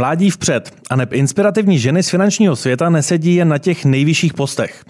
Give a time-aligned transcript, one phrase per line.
[0.00, 4.84] Mládí vpřed a neb inspirativní ženy z finančního světa nesedí jen na těch nejvyšších postech.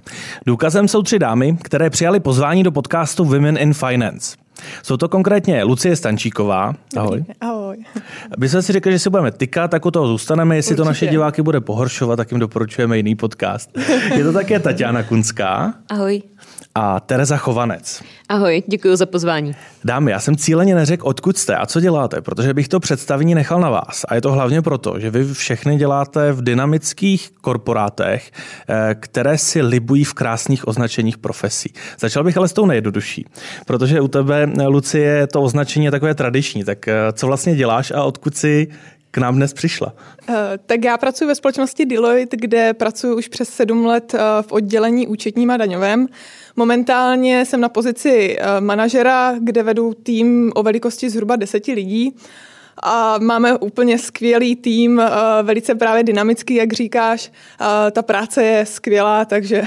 [0.46, 4.36] Důkazem jsou tři dámy, které přijali pozvání do podcastu Women in Finance.
[4.82, 6.74] Jsou to konkrétně Lucie Stančíková.
[6.96, 7.24] Ahoj.
[7.40, 7.76] Ahoj.
[8.38, 10.56] My jsme si řekli, že si budeme tykat, tak u toho zůstaneme.
[10.56, 10.82] Jestli Určitě.
[10.82, 13.70] to naše diváky bude pohoršovat, tak jim doporučujeme jiný podcast.
[14.16, 15.74] Je to také Tatiana Kunská.
[15.88, 16.22] Ahoj
[16.74, 18.02] a Tereza Chovanec.
[18.28, 19.54] Ahoj, děkuji za pozvání.
[19.84, 23.60] Dámy, já jsem cíleně neřekl, odkud jste a co děláte, protože bych to představení nechal
[23.60, 24.04] na vás.
[24.08, 28.30] A je to hlavně proto, že vy všechny děláte v dynamických korporátech,
[28.68, 31.72] eh, které si libují v krásných označeních profesí.
[32.00, 33.26] Začal bych ale s tou nejjednodušší,
[33.66, 36.64] protože u tebe, Lucie, to označení je takové tradiční.
[36.64, 38.68] Tak eh, co vlastně děláš a odkud si
[39.10, 39.92] k nám dnes přišla?
[40.66, 45.50] Tak já pracuji ve společnosti Deloitte, kde pracuji už přes sedm let v oddělení účetním
[45.50, 46.06] a daňovém.
[46.56, 52.14] Momentálně jsem na pozici uh, manažera, kde vedu tým o velikosti zhruba deseti lidí
[52.82, 55.02] a máme úplně skvělý tým,
[55.42, 57.32] velice právě dynamický, jak říkáš.
[57.92, 59.62] Ta práce je skvělá, takže...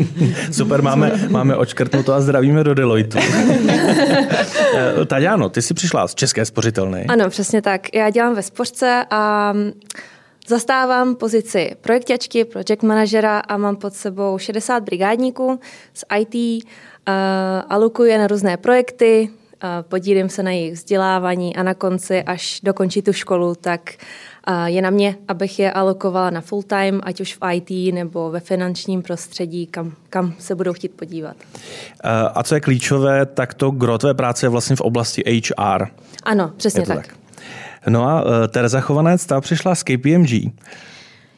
[0.52, 3.18] Super, máme, máme očkrtnuto a zdravíme do Deloitu.
[5.06, 7.06] Tadiano, ty jsi přišla z České spořitelny.
[7.08, 7.94] Ano, přesně tak.
[7.94, 9.54] Já dělám ve spořce a
[10.46, 15.60] Zastávám pozici projekťačky, project manažera a mám pod sebou 60 brigádníků
[15.94, 17.14] z IT, uh,
[17.68, 19.30] alokuje na různé projekty,
[19.82, 23.90] podílím se na jejich vzdělávání a na konci, až dokončí tu školu, tak
[24.64, 28.40] je na mě, abych je alokovala na full time, ať už v IT nebo ve
[28.40, 31.36] finančním prostředí, kam, kam se budou chtít podívat.
[32.34, 35.86] A co je klíčové, tak to gro tvé práce je vlastně v oblasti HR.
[36.22, 37.06] Ano, přesně tak.
[37.06, 37.23] tak.
[37.88, 40.52] No a uh, Tereza Chovanec, ta přišla z KPMG.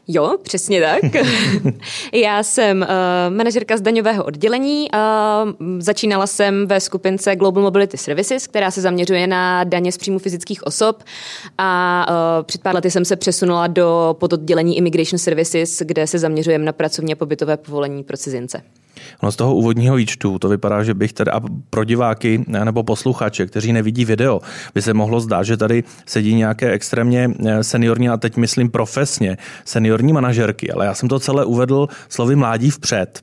[0.08, 1.02] Jo, přesně tak.
[2.12, 4.88] Já jsem uh, manažerka z daňového oddělení.
[4.94, 10.18] Uh, začínala jsem ve skupince Global Mobility Services, která se zaměřuje na daně z příjmu
[10.18, 11.02] fyzických osob
[11.58, 16.64] a uh, před pár lety jsem se přesunula do pododdělení Immigration Services, kde se zaměřujeme
[16.64, 18.62] na pracovně pobytové povolení pro cizince.
[19.22, 21.40] No z toho úvodního výčtu to vypadá, že bych tady a
[21.70, 24.40] pro diváky nebo posluchače, kteří nevidí video,
[24.74, 29.36] by se mohlo zdát, že tady sedí nějaké extrémně eh, seniorní, a teď myslím profesně,
[29.64, 33.22] seniorní manažerky, ale já jsem to celé uvedl slovy mládí vpřed.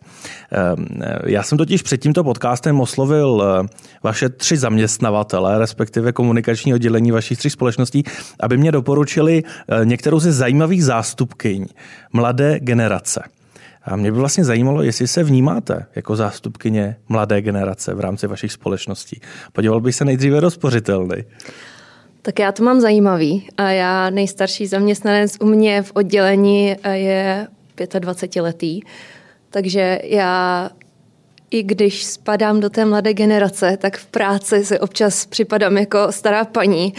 [0.51, 3.67] Ehm, eh, já jsem totiž před tímto podcastem oslovil eh,
[4.03, 8.03] vaše tři zaměstnavatele, respektive komunikační oddělení vašich tři společností,
[8.39, 9.43] aby mě doporučili
[9.83, 11.65] některou ze zajímavých zástupkyň
[12.13, 13.23] mladé generace.
[13.85, 18.51] A mě by vlastně zajímalo, jestli se vnímáte jako zástupkyně mladé generace v rámci vašich
[18.51, 19.21] společností.
[19.53, 21.25] Podíval bych se nejdříve do spořitelny.
[22.22, 23.47] Tak já to mám zajímavý.
[23.57, 27.47] A já nejstarší zaměstnanec u mě v oddělení je
[27.99, 28.81] 25 letý.
[29.49, 30.69] Takže já
[31.53, 36.46] i když spadám do té mladé generace, tak v práci si občas připadám jako stará
[36.46, 36.94] paní,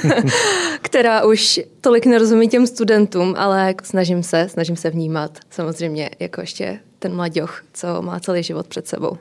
[0.82, 6.78] která už tolik nerozumí těm studentům, ale snažím se, snažím se vnímat samozřejmě jako ještě
[6.98, 9.18] ten mladěch, co má celý život před sebou.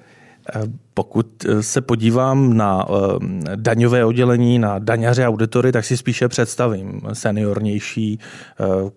[0.54, 0.62] Eh,
[0.94, 7.02] pokud eh, se podívám na eh, daňové oddělení, na daňaře auditory, tak si spíše představím
[7.14, 8.20] seniornější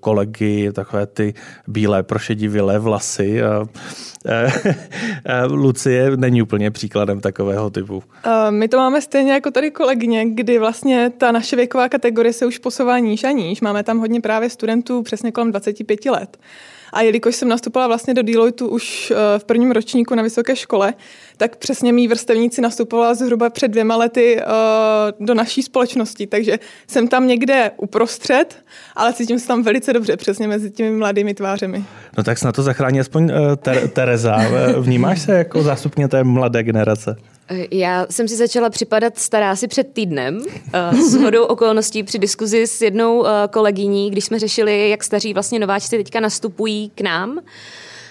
[0.00, 1.34] kolegy, takové ty
[1.66, 3.40] bílé prošedivilé vlasy.
[5.48, 8.02] Lucie není úplně příkladem takového typu.
[8.50, 12.58] My to máme stejně jako tady kolegyně, kdy vlastně ta naše věková kategorie se už
[12.58, 13.60] posouvá níž a níž.
[13.60, 16.38] Máme tam hodně právě studentů přesně kolem 25 let.
[16.92, 20.94] A jelikož jsem nastupovala vlastně do Deloitu už eh, v prvním ročníku na vysoké škole,
[21.36, 24.44] tak přesně mý vrstevníci nastupovala zhruba před dvěma lety eh,
[25.20, 26.26] do naší společnosti.
[26.26, 28.56] Takže jsem tam někde uprostřed,
[28.96, 31.84] ale cítím se tam velice dobře, přesně mezi těmi mladými tvářemi.
[32.16, 33.30] No tak snad to zachrání aspoň uh,
[33.92, 34.38] Tereza.
[34.80, 37.16] Vnímáš se jako zástupně té mladé generace?
[37.70, 40.42] Já jsem si začala připadat stará asi před týdnem.
[41.10, 45.96] S hodou okolností při diskuzi s jednou kolegyní, když jsme řešili, jak staří vlastně nováčci
[45.96, 47.38] teďka nastupují k nám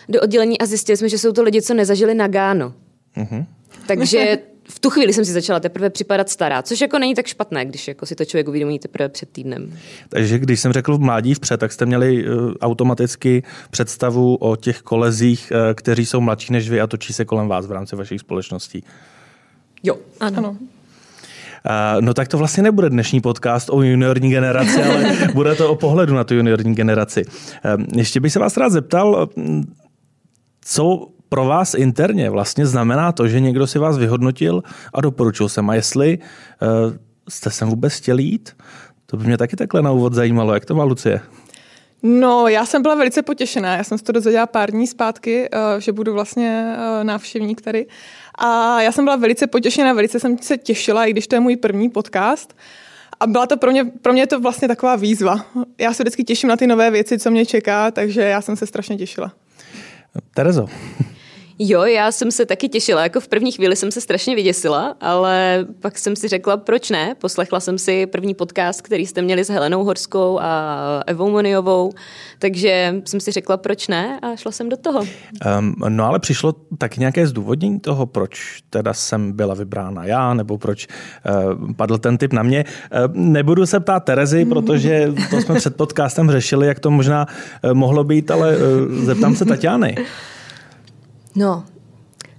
[0.10, 2.74] do oddělení a zjistili jsme, že jsou to lidi, co nezažili Nagano.
[3.18, 3.46] Uh-huh.
[3.88, 4.38] Takže
[4.70, 7.88] v tu chvíli jsem si začala teprve připadat stará, což jako není tak špatné, když
[7.88, 9.78] jako si to člověk uvědomí teprve před týdnem.
[10.10, 14.82] Takže když jsem řekl v mládí vpřed, tak jste měli uh, automaticky představu o těch
[14.82, 18.20] kolezích, uh, kteří jsou mladší než vy a točí se kolem vás v rámci vašich
[18.20, 18.84] společností.
[19.84, 20.38] Jo, ano.
[20.38, 20.58] ano.
[21.66, 25.76] Uh, no tak to vlastně nebude dnešní podcast o juniorní generaci, ale bude to o
[25.76, 27.26] pohledu na tu juniorní generaci.
[27.26, 29.30] Uh, ještě bych se vás rád zeptal,
[30.62, 34.64] co pro vás interně vlastně znamená to, že někdo si vás vyhodnotil
[34.94, 35.70] a doporučil jsem.
[35.70, 36.94] A jestli uh,
[37.30, 38.56] jste sem vůbec chtěli jít,
[39.06, 40.54] to by mě taky takhle na úvod zajímalo.
[40.54, 41.22] Jak to má Lucie?
[42.04, 43.78] No, já jsem byla velice potěšená.
[43.78, 47.86] Já jsem se to dozvěděla pár dní zpátky, že budu vlastně návštěvník tady.
[48.38, 51.56] A já jsem byla velice potěšená, velice jsem se těšila, i když to je můj
[51.56, 52.56] první podcast.
[53.20, 55.46] a byla to pro mě, pro mě to vlastně taková výzva.
[55.78, 58.68] Já se vždycky těším na ty nové věci, co mě čeká, takže já jsem se
[58.68, 59.32] strašně těšila.
[60.34, 60.68] Terezo.
[61.60, 63.04] Jo, já jsem se taky těšila.
[63.04, 67.16] Jako v první chvíli jsem se strašně vyděsila, ale pak jsem si řekla, proč ne.
[67.22, 71.92] Poslechla jsem si první podcast, který jste měli s Helenou Horskou a Evou Moniovou,
[72.40, 75.00] takže jsem si řekla, proč ne a šla jsem do toho.
[75.60, 80.58] Um, no ale přišlo tak nějaké zdůvodnění toho, proč teda jsem byla vybrána já, nebo
[80.58, 82.66] proč uh, padl ten typ na mě.
[82.66, 87.26] Uh, nebudu se ptát Terezy, protože to jsme před podcastem řešili, jak to možná
[87.64, 89.96] uh, mohlo být, ale uh, zeptám se Tatiany.
[91.38, 91.66] No,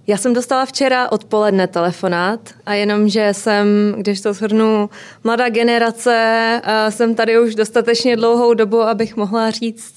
[0.06, 3.66] já jsem dostala včera odpoledne telefonát a jenom, že jsem,
[3.96, 4.90] když to shrnu,
[5.24, 9.94] mladá generace, jsem tady už dostatečně dlouhou dobu, abych mohla říct,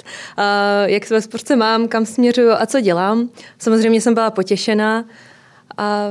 [0.85, 3.29] jak se ve sportce mám, kam směřuju a co dělám.
[3.59, 5.05] Samozřejmě jsem byla potěšená
[5.77, 6.07] a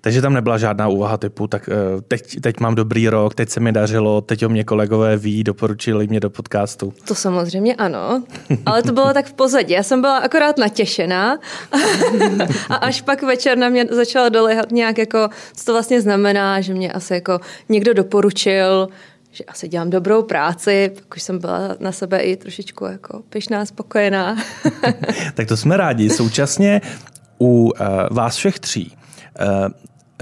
[0.00, 3.60] takže tam nebyla žádná úvaha typu, tak eh, teď, teď mám dobrý rok, teď se
[3.60, 6.92] mi dařilo, teď o mě kolegové ví, doporučili mě do podcastu.
[7.08, 8.22] To samozřejmě ano,
[8.66, 9.74] ale to bylo tak v pozadí.
[9.74, 11.38] Já jsem byla akorát natěšená
[12.70, 16.74] a až pak večer na mě začala dolehat nějak jako, co to vlastně znamená, že
[16.74, 18.88] mě asi jako někdo doporučil,
[19.30, 23.66] že asi dělám dobrou práci, pak už jsem byla na sebe i trošičku jako pyšná,
[23.66, 24.36] spokojená.
[25.34, 26.10] tak to jsme rádi.
[26.10, 26.80] Současně
[27.38, 27.70] u uh,
[28.10, 28.96] vás všech tří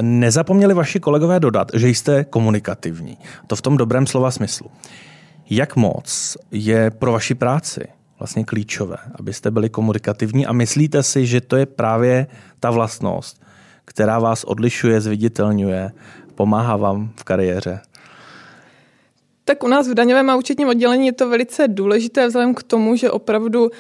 [0.01, 3.19] nezapomněli vaši kolegové dodat, že jste komunikativní.
[3.47, 4.71] To v tom dobrém slova smyslu.
[5.51, 7.81] Jak moc je pro vaši práci
[8.19, 12.27] vlastně klíčové, abyste byli komunikativní a myslíte si, že to je právě
[12.61, 13.43] ta vlastnost,
[13.85, 15.93] která vás odlišuje, zviditelňuje,
[16.35, 17.81] pomáhá vám v kariéře?
[19.45, 22.97] Tak u nás v daňovém a účetním oddělení je to velice důležité vzhledem k tomu,
[22.97, 23.71] že opravdu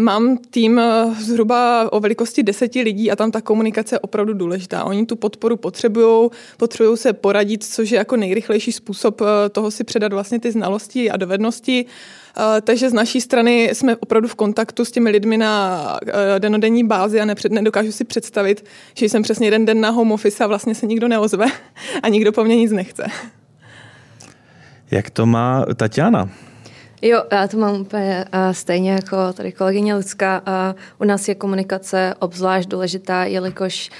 [0.00, 4.84] Mám tým eh, zhruba o velikosti deseti lidí a tam ta komunikace je opravdu důležitá.
[4.84, 9.84] Oni tu podporu potřebují, potřebují se poradit, což je jako nejrychlejší způsob eh, toho si
[9.84, 11.86] předat vlastně ty znalosti a dovednosti.
[12.36, 15.98] Eh, takže z naší strany jsme opravdu v kontaktu s těmi lidmi na
[16.38, 18.64] denodenní bázi a nepřed, nedokážu si představit,
[18.94, 21.46] že jsem přesně jeden den na home office a vlastně se nikdo neozve
[22.02, 23.06] a nikdo po mně nic nechce.
[24.90, 26.30] Jak to má Tatiana?
[27.02, 30.42] Jo, já to mám úplně stejně jako tady kolegyně Lucka.
[30.98, 33.90] U nás je komunikace obzvlášť důležitá, jelikož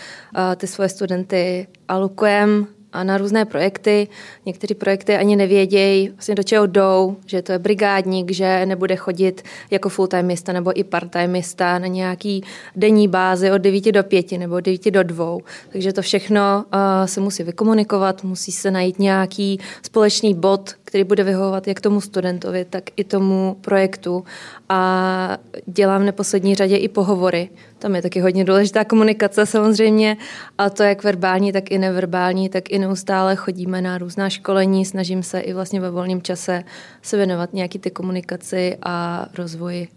[0.57, 4.09] ty svoje studenty alukujeme a na různé projekty.
[4.47, 9.43] Některé projekty ani nevědějí, vlastně do čeho jdou, že to je brigádník, že nebude chodit
[9.71, 12.45] jako full-timista nebo i part-timista na nějaký
[12.77, 15.37] denní bázi od 9 do 5 nebo od 9 do 2.
[15.73, 21.25] Takže to všechno uh, se musí vykomunikovat, musí se najít nějaký společný bod, který bude
[21.25, 24.25] vyhovovat jak tomu studentovi, tak i tomu projektu.
[24.69, 27.49] A dělám v neposlední řadě i pohovory.
[27.79, 30.17] Tam je taky hodně důležitá komunikace samozřejmě,
[30.59, 35.23] a to jak verbální, tak i neverbální, tak i neustále chodíme na různá školení, snažím
[35.23, 36.65] se i vlastně ve volném čase
[37.03, 39.89] se věnovat nějaký ty komunikaci a rozvoji.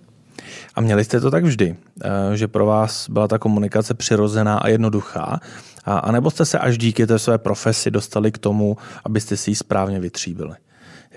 [0.75, 4.67] A měli jste to tak vždy, eh, že pro vás byla ta komunikace přirozená a
[4.67, 5.39] jednoduchá,
[5.85, 9.55] a, nebo jste se až díky té své profesi dostali k tomu, abyste si ji
[9.55, 10.55] správně vytříbili?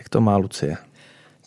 [0.07, 0.86] Jak to má Lucie?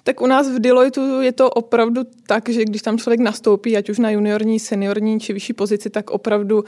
[0.09, 3.89] Tak u nás v Deloitu je to opravdu tak, že když tam člověk nastoupí, ať
[3.89, 6.65] už na juniorní, seniorní či vyšší pozici, tak opravdu uh,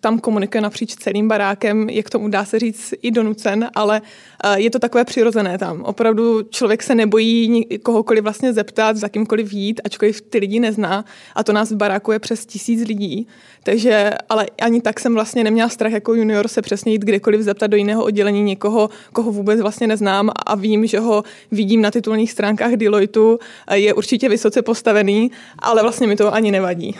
[0.00, 4.54] tam komunikuje napříč celým barákem, je k tomu dá se říct i donucen, ale uh,
[4.54, 5.82] je to takové přirozené tam.
[5.82, 11.44] Opravdu člověk se nebojí kohokoliv vlastně zeptat, za kýmkoliv jít, ačkoliv ty lidi nezná a
[11.44, 13.26] to nás v baráku je přes tisíc lidí.
[13.62, 17.66] Takže, ale ani tak jsem vlastně neměla strach jako junior se přesně jít kdekoliv zeptat
[17.66, 22.30] do jiného oddělení někoho, koho vůbec vlastně neznám a vím, že ho vidím na titulních
[22.38, 23.38] stránkách Deloitu,
[23.74, 26.94] je určitě vysoce postavený, ale vlastně mi to ani nevadí.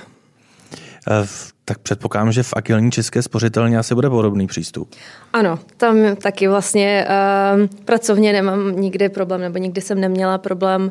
[1.11, 1.27] Eh,
[1.65, 4.95] tak předpokládám, že v agilní české spořitelně asi bude podobný přístup.
[5.33, 10.91] Ano, tam taky vlastně uh, pracovně nemám nikdy problém, nebo nikdy jsem neměla problém, uh,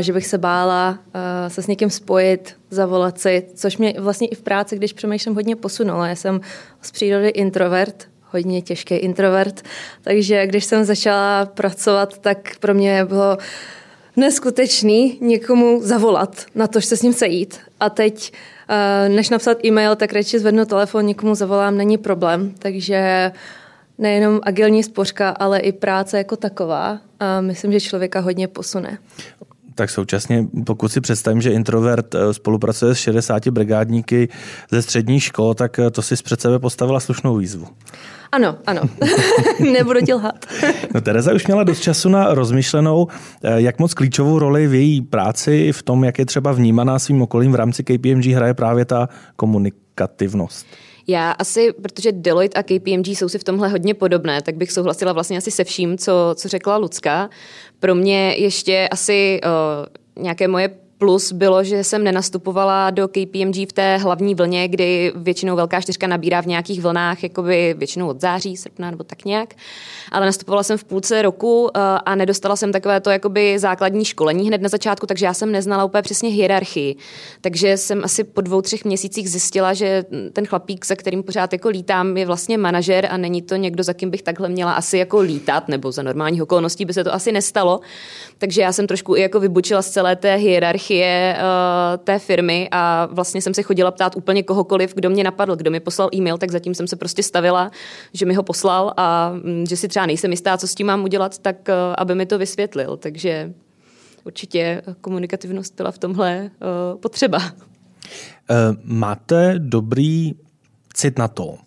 [0.00, 4.34] že bych se bála uh, se s někým spojit, zavolat si, což mě vlastně i
[4.34, 6.08] v práci, když přemýšlím, hodně posunula.
[6.08, 6.40] Já jsem
[6.82, 9.62] z přírody introvert, hodně těžký introvert,
[10.02, 13.38] takže když jsem začala pracovat, tak pro mě bylo
[14.16, 17.58] neskutečný někomu zavolat na to, že se s ním sejít.
[17.80, 18.32] A teď
[18.68, 22.52] Eh, než napsat e-mail, tak radši zvednu telefon, někomu zavolám, není problém.
[22.58, 23.32] Takže
[23.98, 26.98] nejenom agilní spořka, ale i práce jako taková.
[27.20, 28.98] A myslím, že člověka hodně posune.
[29.74, 34.28] Tak současně, pokud si představím, že introvert eh, spolupracuje s 60 brigádníky
[34.70, 37.66] ze střední škol, tak eh, to si před sebe postavila slušnou výzvu.
[38.32, 38.82] Ano, ano.
[39.72, 40.46] Nebudu ti lhat.
[40.94, 43.08] no Tereza už měla dost času na rozmyšlenou,
[43.42, 47.22] eh, jak moc klíčovou roli v její práci, v tom, jak je třeba vnímaná svým
[47.22, 50.66] okolím v rámci KPMG hraje právě ta komunikativnost.
[51.08, 55.12] Já asi, protože Deloitte a KPMG jsou si v tomhle hodně podobné, tak bych souhlasila
[55.12, 57.30] vlastně asi se vším, co, co řekla Lucka.
[57.80, 63.72] Pro mě ještě asi uh, nějaké moje Plus bylo, že jsem nenastupovala do KPMG v
[63.72, 68.56] té hlavní vlně, kdy většinou velká čtyřka nabírá v nějakých vlnách, jakoby většinou od září,
[68.56, 69.54] srpna nebo tak nějak.
[70.12, 74.48] Ale nastupovala jsem v půlce roku eh, a nedostala jsem takové to jakoby základní školení
[74.48, 76.96] hned na začátku, takže já jsem neznala úplně přesně hierarchii.
[77.40, 81.68] Takže jsem asi po dvou, třech měsících zjistila, že ten chlapík, za kterým pořád jako
[81.68, 85.20] lítám, je vlastně manažer a není to někdo, za kým bych takhle měla asi jako
[85.20, 87.80] lítat, nebo za normálních okolností by se to asi nestalo.
[88.38, 92.68] Takže já jsem trošku i jako vybučila z celé té hierarchie hierarchie uh, té firmy
[92.70, 96.38] a vlastně jsem se chodila ptát úplně kohokoliv, kdo mě napadl, kdo mi poslal e-mail,
[96.38, 97.70] tak zatím jsem se prostě stavila,
[98.12, 101.04] že mi ho poslal a um, že si třeba nejsem jistá, co s tím mám
[101.04, 102.96] udělat, tak uh, aby mi to vysvětlil.
[102.96, 103.52] Takže
[104.24, 106.50] určitě komunikativnost byla v tomhle
[106.92, 107.42] uh, potřeba.
[108.82, 110.34] Máte dobrý
[110.94, 111.65] cit na to, Eh,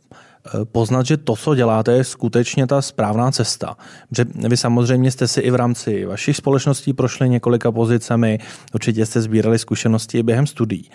[0.72, 3.75] poznat, že to, co děláte, je skutečně ta správná cesta.
[4.18, 8.39] Že vy samozřejmě jste si i v rámci vašich společností prošli několika pozicemi,
[8.74, 10.89] určitě jste sbírali zkušenosti i během studií.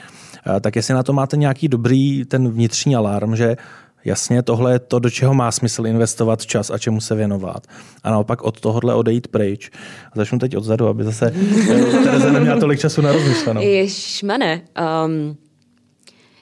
[0.46, 3.56] Eh, tak jestli na to máte nějaký dobrý ten vnitřní alarm, že
[4.04, 7.66] jasně tohle je to, do čeho má smysl investovat čas a čemu se věnovat.
[8.02, 9.70] A naopak od tohohle odejít pryč.
[10.06, 11.32] A začnu teď odzadu, aby zase
[11.70, 13.62] eh, Tereza neměla tolik času na rozmyšlenou.
[13.62, 14.60] Ježmane,
[15.06, 15.36] um,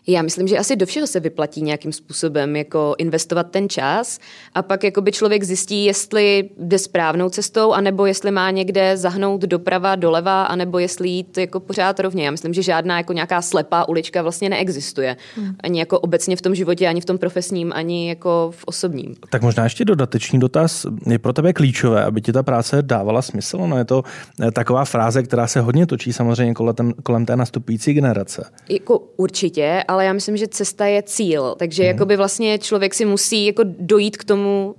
[0.07, 4.19] já myslím, že asi do všeho se vyplatí nějakým způsobem jako investovat ten čas
[4.55, 9.41] a pak jako by člověk zjistí, jestli jde správnou cestou, anebo jestli má někde zahnout
[9.41, 12.25] doprava, doleva, anebo jestli jít jako pořád rovně.
[12.25, 15.17] Já myslím, že žádná jako nějaká slepá ulička vlastně neexistuje.
[15.37, 15.55] Hmm.
[15.61, 19.15] Ani jako obecně v tom životě, ani v tom profesním, ani jako v osobním.
[19.31, 20.87] Tak možná ještě dodatečný dotaz.
[21.07, 23.59] Je pro tebe klíčové, aby ti ta práce dávala smysl?
[23.59, 24.03] No je to
[24.43, 28.45] eh, taková fráze, která se hodně točí samozřejmě kolem, kolem té nastupující generace.
[28.69, 31.55] Jako určitě, ale já myslím, že cesta je cíl.
[31.59, 31.89] Takže mm.
[31.89, 34.75] jakoby vlastně člověk si musí jako dojít k tomu,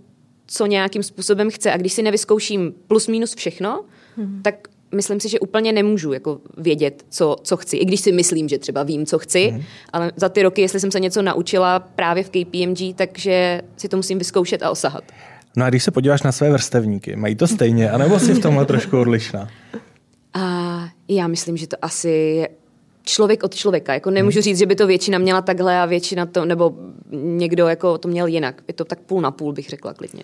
[0.48, 1.72] co nějakým způsobem chce.
[1.72, 3.84] A když si nevyzkouším plus minus všechno,
[4.18, 4.42] mm.
[4.42, 7.78] tak myslím si, že úplně nemůžu jako vědět, co, co chci.
[7.78, 9.62] I když si myslím, že třeba vím, co chci, mm.
[9.94, 13.98] ale za ty roky, jestli jsem se něco naučila právě v KPMG, takže si to
[13.98, 15.04] musím vyzkoušet a osahat.
[15.58, 18.66] No a když se podíváš na své vrstevníky, mají to stejně, anebo si v tomhle
[18.66, 19.48] trošku odlišná?
[20.34, 22.50] A já myslím, že to asi je
[23.04, 23.94] člověk od člověka.
[23.94, 24.44] Jako nemůžu hmm.
[24.44, 26.74] říct, že by to většina měla takhle a většina to, nebo
[27.12, 28.62] někdo jako to měl jinak.
[28.68, 30.22] Je to tak půl na půl, bych řekla klidně.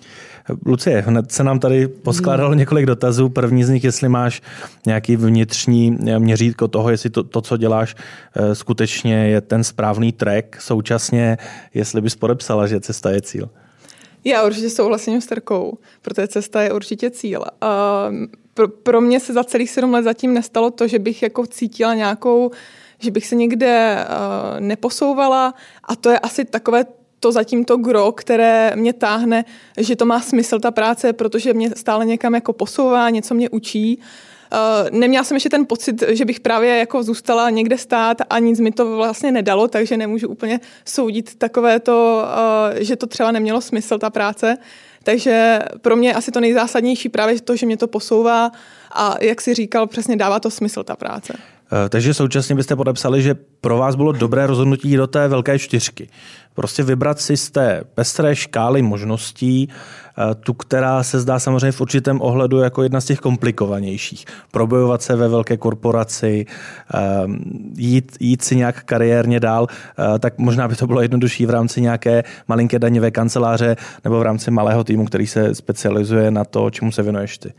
[0.65, 2.59] Lucie, hned se nám tady poskládalo hmm.
[2.59, 3.29] několik dotazů.
[3.29, 4.41] První z nich, jestli máš
[4.85, 7.95] nějaký vnitřní měřítko toho, jestli to, to, co děláš,
[8.35, 10.61] eh, skutečně je ten správný track.
[10.61, 11.37] Současně,
[11.73, 13.49] jestli bys podepsala, že cesta je cíl.
[14.23, 17.39] Já určitě souhlasím s Terkou, protože cesta je určitě cíl.
[17.39, 18.25] Uh,
[18.59, 21.93] pro, pro mě se za celých sedm let zatím nestalo to, že bych jako cítila
[21.93, 22.51] nějakou,
[22.99, 26.85] že bych se někde uh, neposouvala a to je asi takové
[27.19, 29.45] to zatím to gro, které mě táhne,
[29.77, 33.99] že to má smysl ta práce, protože mě stále někam jako posouvá, něco mě učí.
[33.99, 38.59] Uh, neměla jsem ještě ten pocit, že bych právě jako zůstala někde stát a nic
[38.59, 42.23] mi to vlastně nedalo, takže nemůžu úplně soudit takové to,
[42.73, 44.57] uh, že to třeba nemělo smysl ta práce.
[45.03, 48.51] Takže pro mě asi to nejzásadnější právě to, že mě to posouvá
[48.91, 51.33] a jak si říkal, přesně dává to smysl ta práce.
[51.85, 56.09] Eh, takže současně byste podepsali, že pro vás bylo dobré rozhodnutí do té velké čtyřky.
[56.53, 59.69] Prostě vybrat si z té pestré škály možností
[60.39, 64.25] tu, která se zdá samozřejmě v určitém ohledu jako jedna z těch komplikovanějších.
[64.51, 66.45] Probojovat se ve velké korporaci,
[66.93, 66.99] eh,
[67.77, 69.67] jít, jít si nějak kariérně dál,
[70.19, 74.51] tak možná by to bylo jednodušší v rámci nějaké malinké daňové kanceláře nebo v rámci
[74.51, 77.53] malého týmu, který se specializuje na to, čemu se věnuješ ty.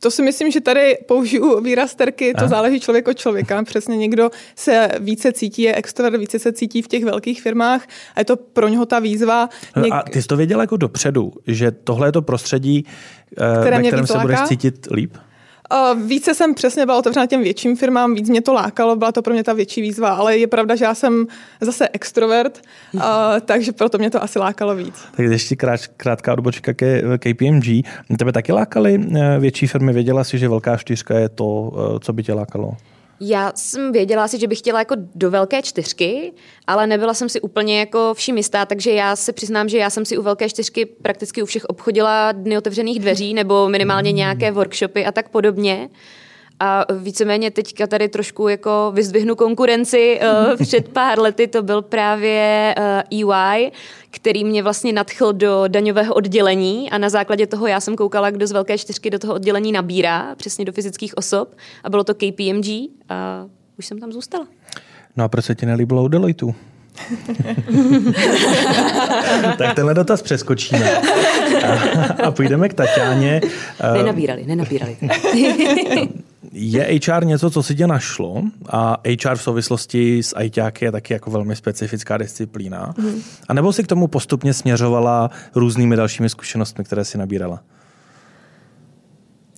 [0.00, 2.48] To si myslím, že tady použiju výraz terky, to a?
[2.48, 3.62] záleží člověk od člověka.
[3.62, 8.20] Přesně někdo se více cítí, je extrovert, více se cítí v těch velkých firmách a
[8.20, 9.48] je to pro něho ta výzva.
[9.76, 9.92] No Něk...
[9.92, 12.86] A ty jsi to věděl jako dopředu, že tohle je to prostředí,
[13.32, 15.14] eh, Které ve kterém se budeš cítit líp?
[15.72, 19.22] Uh, více jsem přesně byla otevřena těm větším firmám, víc mě to lákalo, byla to
[19.22, 21.26] pro mě ta větší výzva, ale je pravda, že já jsem
[21.60, 22.62] zase extrovert,
[22.94, 23.02] uh,
[23.44, 24.94] takže proto mě to asi lákalo víc.
[25.16, 27.86] Tak ještě krát, krátká odbočka ke KPMG.
[28.18, 29.92] Tebe taky lákaly eh, větší firmy?
[29.92, 32.76] Věděla jsi, že velká čtyřka je to, eh, co by tě lákalo?
[33.20, 36.32] Já jsem věděla si, že bych chtěla jako do velké čtyřky,
[36.66, 40.04] ale nebyla jsem si úplně jako vším jistá, takže já se přiznám, že já jsem
[40.04, 45.06] si u velké čtyřky prakticky u všech obchodila dny otevřených dveří nebo minimálně nějaké workshopy
[45.06, 45.88] a tak podobně.
[46.60, 50.20] A víceméně teďka tady trošku jako vyzdvihnu konkurenci.
[50.22, 52.74] Uh, před pár lety to byl právě
[53.10, 53.72] EY,
[54.10, 58.46] který mě vlastně nadchl do daňového oddělení a na základě toho já jsem koukala, kdo
[58.46, 62.66] z velké čtyřky do toho oddělení nabírá, přesně do fyzických osob a bylo to KPMG
[63.08, 63.46] a
[63.78, 64.46] už jsem tam zůstala.
[65.16, 66.54] No a proč se ti nelíbilo u Deloitu?
[69.58, 70.96] tak tenhle dotaz přeskočíme.
[70.96, 71.72] A,
[72.22, 73.40] a půjdeme k Tatiáně.
[73.94, 74.96] Nenabírali, nenabírali.
[76.52, 81.12] je HR něco, co si tě našlo a HR v souvislosti s ITáky je taky
[81.12, 82.94] jako velmi specifická disciplína.
[82.98, 83.22] Mm.
[83.48, 87.60] A nebo si k tomu postupně směřovala různými dalšími zkušenostmi, které si nabírala?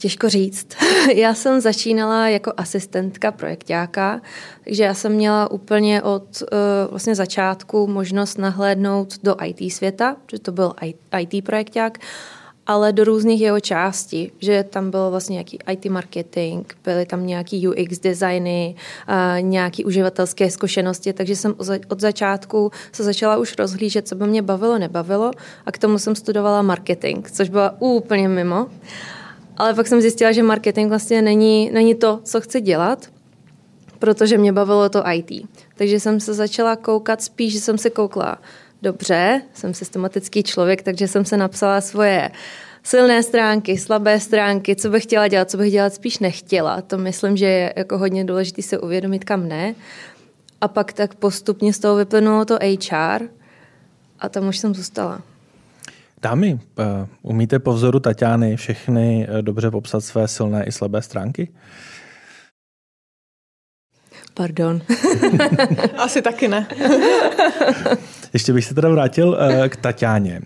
[0.02, 0.66] Těžko říct.
[1.14, 4.20] Já jsem začínala jako asistentka projektáka,
[4.64, 10.38] takže já jsem měla úplně od uh, vlastně začátku možnost nahlédnout do IT světa, že
[10.38, 10.74] to byl
[11.18, 11.98] IT projekták,
[12.66, 17.68] ale do různých jeho částí, že tam bylo vlastně nějaký IT marketing, byly tam nějaký
[17.68, 18.74] UX designy,
[19.08, 21.54] uh, nějaký uživatelské zkušenosti, takže jsem
[21.88, 25.30] od začátku se začala už rozhlížet, co by mě bavilo, nebavilo
[25.66, 28.66] a k tomu jsem studovala marketing, což byla úplně mimo.
[29.56, 33.06] Ale pak jsem zjistila, že marketing vlastně není, není to, co chci dělat,
[33.98, 35.48] protože mě bavilo to IT.
[35.76, 38.38] Takže jsem se začala koukat spíš, že jsem se koukla
[38.82, 42.30] dobře, jsem systematický člověk, takže jsem se napsala svoje
[42.82, 46.80] silné stránky, slabé stránky, co bych chtěla dělat, co bych dělat spíš nechtěla.
[46.80, 49.74] To myslím, že je jako hodně důležité se uvědomit, kam ne.
[50.60, 53.28] A pak tak postupně z toho vyplynulo to HR
[54.20, 55.22] a tam už jsem zůstala.
[56.22, 61.52] Dámy, eh, umíte po vzoru Tatiany všechny eh, dobře popsat své silné i slabé stránky?
[64.34, 64.82] Pardon.
[65.98, 66.66] Asi taky ne.
[68.32, 70.40] Ještě bych se teda vrátil eh, k Tatiáně.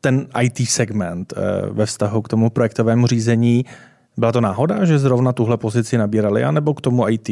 [0.00, 1.34] Ten IT segment
[1.70, 3.64] ve vztahu k tomu projektovému řízení,
[4.16, 7.28] byla to náhoda, že zrovna tuhle pozici nabírali, anebo k tomu IT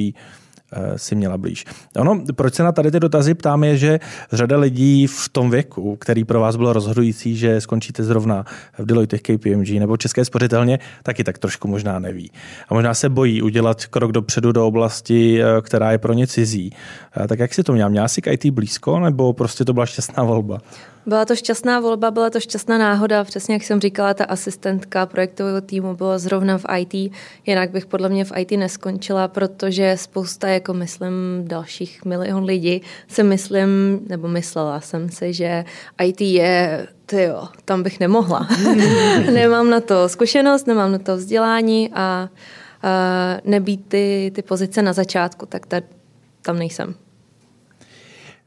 [0.96, 1.64] si měla blíž.
[1.96, 4.00] Ono, proč se na tady ty dotazy ptám, je, že
[4.32, 8.44] řada lidí v tom věku, který pro vás bylo rozhodující, že skončíte zrovna
[8.78, 12.30] v Deloitte KPMG nebo České spořitelně, taky tak trošku možná neví.
[12.68, 16.72] A možná se bojí udělat krok dopředu do oblasti, eh, která je pro ně cizí.
[17.16, 17.88] Eh, tak jak si to měla?
[17.88, 20.58] Měla si k IT blízko, nebo prostě to byla šťastná volba?
[21.06, 23.24] Byla to šťastná volba, byla to šťastná náhoda.
[23.24, 27.12] Přesně jak jsem říkala, ta asistentka projektového týmu byla zrovna v IT.
[27.46, 31.12] Jinak bych podle mě v IT neskončila, protože spousta, jako myslím,
[31.44, 35.64] dalších milion lidí se myslím, nebo myslela jsem si, že
[36.02, 38.48] IT je ty jo, tam bych nemohla.
[39.32, 42.28] nemám na to zkušenost, nemám na to vzdělání a, a
[43.44, 45.80] nebýt ty, ty pozice na začátku, tak ta,
[46.42, 46.94] tam nejsem.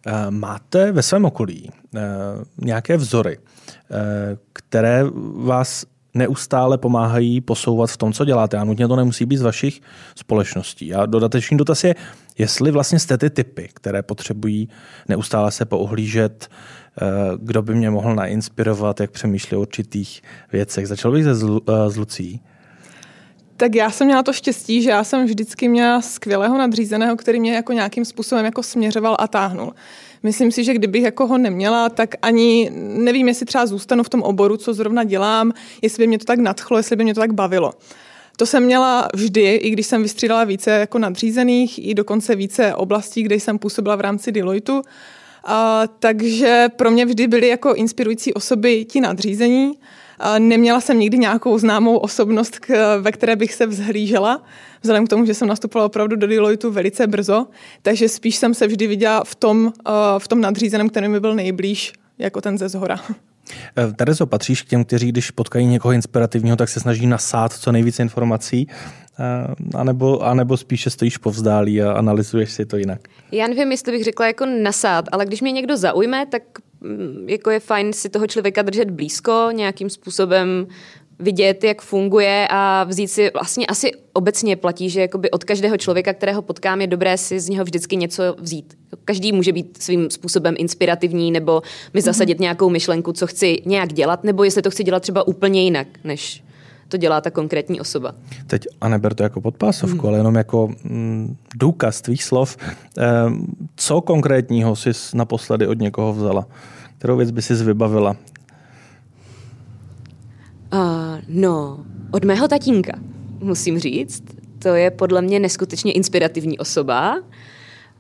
[0.08, 2.02] Eh, máte ve svém okolí eh,
[2.58, 5.04] nějaké vzory, eh, které
[5.36, 8.58] vás neustále pomáhají posouvat v tom, co děláte.
[8.58, 9.82] A nutně to nemusí být z vašich
[10.16, 10.94] společností.
[10.94, 11.96] A dodatečný dotaz je,
[12.38, 14.70] jestli vlastně jste ty typy, které potřebují
[15.10, 16.50] neustále se pouhlížet,
[17.40, 20.88] kdo by mě mohl nainspirovat, jak přemýšlí o určitých věcech.
[20.88, 22.42] Začal bych zlu, z Lucí.
[23.58, 27.54] Tak já jsem měla to štěstí, že já jsem vždycky měla skvělého nadřízeného, který mě
[27.54, 29.74] jako nějakým způsobem jako směřoval a táhnul.
[30.24, 34.22] Myslím si, že kdybych jako ho neměla, tak ani nevím, jestli třeba zůstanu v tom
[34.22, 37.34] oboru, co zrovna dělám, jestli by mě to tak nadchlo, jestli by mě to tak
[37.34, 37.74] bavilo.
[38.38, 43.24] To jsem měla vždy, i když jsem vystřídala více jako nadřízených, i dokonce více oblastí,
[43.24, 44.82] kde jsem působila v rámci Deloitu.
[45.44, 49.74] A, takže pro mě vždy byly jako inspirující osoby ti nadřízení.
[50.40, 52.60] Neměla jsem nikdy nějakou známou osobnost,
[53.02, 54.44] ve které bych se vzhlížela,
[54.82, 57.48] vzhledem k tomu, že jsem nastupovala opravdu do Deloitu velice brzo,
[57.82, 59.74] takže spíš jsem se vždy viděla v tom,
[60.18, 63.00] v tom nadřízeném, který mi byl nejblíž, jako ten ze zhora.
[63.78, 67.72] Eh, Terezo, patříš k těm, kteří, když potkají někoho inspirativního, tak se snaží nasát co
[67.72, 68.68] nejvíce informací,
[69.20, 73.08] eh, anebo, anebo spíše stojíš povzdálí a analyzuješ si to jinak?
[73.32, 76.44] Já nevím, jestli bych řekla jako nasát, ale když mě někdo zaujme, tak
[77.26, 80.68] jako je fajn si toho člověka držet blízko, nějakým způsobem
[81.20, 86.14] vidět, jak funguje a vzít si, vlastně asi obecně platí, že jakoby od každého člověka,
[86.14, 88.78] kterého potkám, je dobré si z něho vždycky něco vzít.
[89.06, 91.62] Každý může být svým způsobem inspirativní nebo
[91.94, 92.06] mi mhm.
[92.06, 92.42] zasadit mm-hmm.
[92.42, 96.44] nějakou myšlenku, co chci nějak dělat, nebo jestli to chci dělat třeba úplně jinak, než
[96.88, 98.16] to dělá ta konkrétní osoba.
[98.48, 100.08] Teď a neber to jako podpásovku, mm.
[100.08, 102.58] ale jenom jako mm, důkaz tvých slov.
[102.98, 103.04] E,
[103.76, 106.48] co konkrétního jsi naposledy od někoho vzala?
[106.98, 108.16] Kterou věc by si vybavila?
[110.74, 113.00] Uh, no, od mého tatínka,
[113.40, 114.24] musím říct.
[114.60, 117.24] To je podle mě neskutečně inspirativní osoba.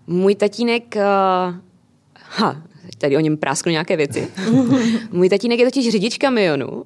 [0.07, 1.55] Můj tatínek, uh,
[2.13, 2.61] ha,
[2.97, 4.27] tady o něm prásknu nějaké věci.
[5.11, 6.83] Můj tatínek je totiž řidič kamionu,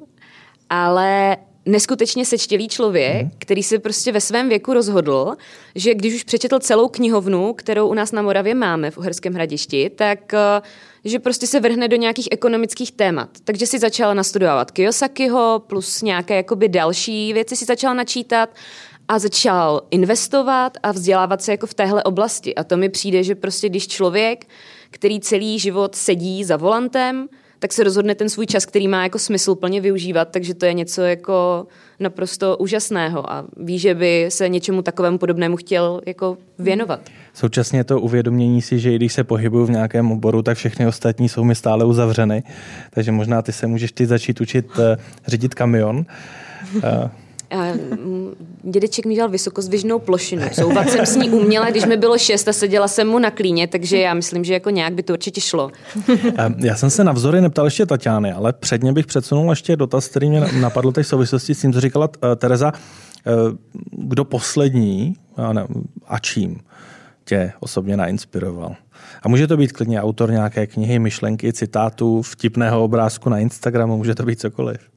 [0.70, 3.32] ale neskutečně sečtělý člověk, mm.
[3.40, 5.36] který si prostě ve svém věku rozhodl,
[5.76, 9.90] že když už přečetl celou knihovnu, kterou u nás na Moravě máme v Uherském hradišti,
[9.90, 10.62] tak eh,
[11.06, 13.30] že prostě se vrhne do nějakých ekonomických témat.
[13.44, 18.50] Takže si začala nastudovat Kiyosakiho plus nějaké jakoby další věci si začala načítat
[19.08, 22.56] a začal investovat a vzdělávat se jako v téhle oblasti.
[22.56, 24.46] A to mi přijde, že prostě když člověk,
[24.92, 27.28] který celý život sedí za volantem,
[27.60, 30.74] tak se rozhodne ten svůj čas, který má jako smysl plně využívat, takže to je
[30.74, 31.68] něco jako
[32.00, 37.00] naprosto úžasného a ví, že by se něčemu takovému podobnému chtěl jako věnovat.
[37.34, 41.30] Současně to uvědomění si, že i když se pohybuju v nějakém oboru, tak všechny ostatní
[41.30, 42.44] jsou mi stále uzavřeny,
[42.92, 44.84] takže možná ty se můžeš ty začít učit uh,
[45.28, 46.06] řídit kamion.
[47.56, 50.42] Uh, dědeček mi dělal vysokozvěžnou plošinu.
[50.52, 53.68] Souvat jsem s ní uměla, když mi bylo šest a seděla jsem mu na klíně,
[53.68, 55.72] takže já myslím, že jako nějak by to určitě šlo.
[56.58, 60.30] Já jsem se na vzory neptal ještě Tatiany, ale předně bych předsunul ještě dotaz, který
[60.30, 62.72] mě napadl teď v souvislosti s tím, co říkala uh, Tereza.
[63.92, 65.16] Kdo poslední
[66.08, 66.60] a čím
[67.26, 68.76] tě osobně nainspiroval?
[69.24, 74.16] A může to být klidně autor nějaké knihy, myšlenky, citátů, vtipného obrázku na Instagramu, může
[74.16, 74.89] to být cokoliv.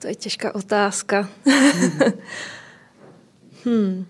[0.00, 1.28] To je těžká otázka.
[3.64, 4.06] hmm.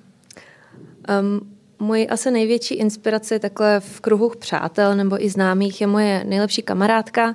[1.20, 6.62] um, Moje asi největší inspirace takhle v kruhu přátel nebo i známých je moje nejlepší
[6.62, 7.34] kamarádka uh,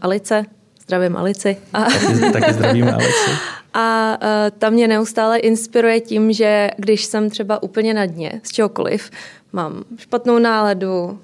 [0.00, 0.44] Alice.
[0.82, 1.56] Zdravím Alici.
[1.72, 3.30] A, taky, taky zdravím Alici.
[3.74, 8.52] A uh, ta mě neustále inspiruje tím, že když jsem třeba úplně na dně z
[8.52, 9.10] čehokoliv,
[9.52, 11.18] mám špatnou náladu,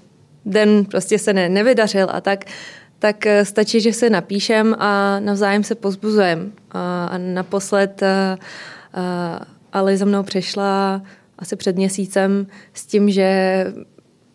[0.45, 2.45] den prostě se ne, nevydařil a tak,
[3.01, 6.53] tak eh, stačí, že se napíšem a navzájem se pozbuzujem.
[6.71, 8.39] A, naposled a, eh,
[8.95, 11.03] eh, Ali za mnou přešla
[11.39, 13.67] asi před měsícem s tím, že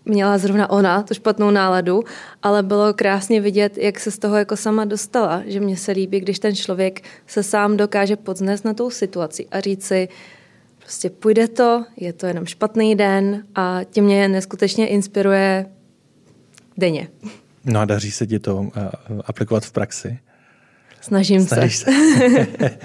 [0.05, 2.03] měla zrovna ona tu špatnou náladu,
[2.43, 6.19] ale bylo krásně vidět, jak se z toho jako sama dostala, že mně se líbí,
[6.19, 10.07] když ten člověk se sám dokáže podznést na tou situaci a říct si,
[10.79, 15.65] prostě půjde to, je to jenom špatný den a tím mě neskutečně inspiruje
[16.77, 17.07] denně.
[17.65, 18.89] No a daří se ti to eh,
[19.25, 20.19] aplikovat v praxi?
[21.01, 21.85] Snažím Snažíš se.
[22.59, 22.77] se.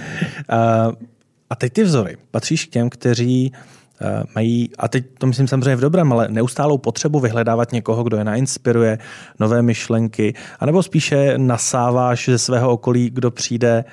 [1.51, 2.16] a teď ty vzory.
[2.31, 3.53] Patříš k těm, kteří
[4.01, 8.16] eh, mají, a teď to myslím samozřejmě v dobrém, ale neustálou potřebu vyhledávat někoho, kdo
[8.16, 8.99] je nainspiruje,
[9.40, 13.85] nové myšlenky, anebo spíše nasáváš ze svého okolí, kdo přijde,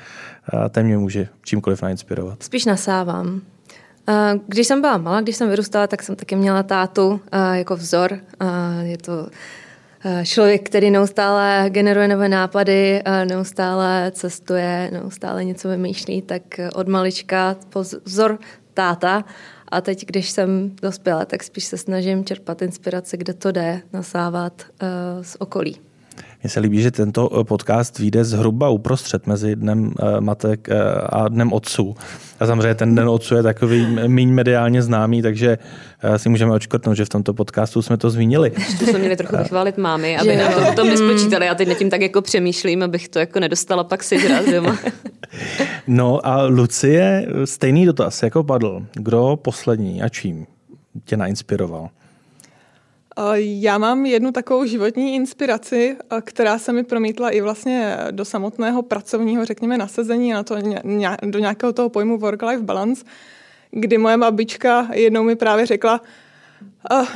[0.69, 2.43] ten mě může čímkoliv nainspirovat.
[2.43, 3.41] Spíš nasávám.
[4.47, 7.21] Když jsem byla malá, když jsem vyrůstala, tak jsem taky měla tátu
[7.54, 8.19] jako vzor.
[8.82, 9.28] Je to
[10.23, 16.41] člověk, který neustále generuje nové nápady, eh, neustále cestuje, neustále něco vymýšlí, tak
[16.75, 18.39] od malička pozor
[18.73, 19.25] táta.
[19.67, 24.65] A teď, když jsem dospěla, tak spíš se snažím čerpat inspirace, kde to jde, nasávat
[25.21, 25.87] z okolí.
[26.47, 30.75] Mně se líbí, že tento eh, podcast vyjde zhruba uprostřed mezi dnem eh, matek eh,
[31.10, 31.95] a dnem otců.
[32.39, 35.57] A samozřejmě ten den otců je takový méně mediálně známý, takže
[36.17, 38.51] si můžeme očkrtnout, že v tomto podcastu jsme to zmínili.
[38.79, 41.45] To jsme měli trochu vychválit mámy, aby na to potom nespočítali.
[41.45, 44.77] Já teď nad tím tak jako přemýšlím, abych to jako nedostala pak sežrat doma.
[45.88, 48.86] No a Lucie, stejný dotaz jako padl.
[48.93, 50.45] Kdo poslední a čím
[51.05, 51.89] tě nainspiroval?
[53.36, 59.45] Já mám jednu takovou životní inspiraci, která se mi promítla i vlastně do samotného pracovního,
[59.45, 60.56] řekněme, nasazení na to,
[61.23, 63.06] do nějakého toho pojmu work-life balance,
[63.71, 66.01] kdy moje babička jednou mi právě řekla,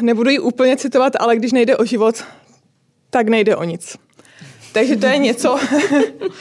[0.01, 2.23] nebudu ji úplně citovat, ale když nejde o život,
[3.09, 3.97] tak nejde o nic.
[4.73, 5.59] Takže to je něco,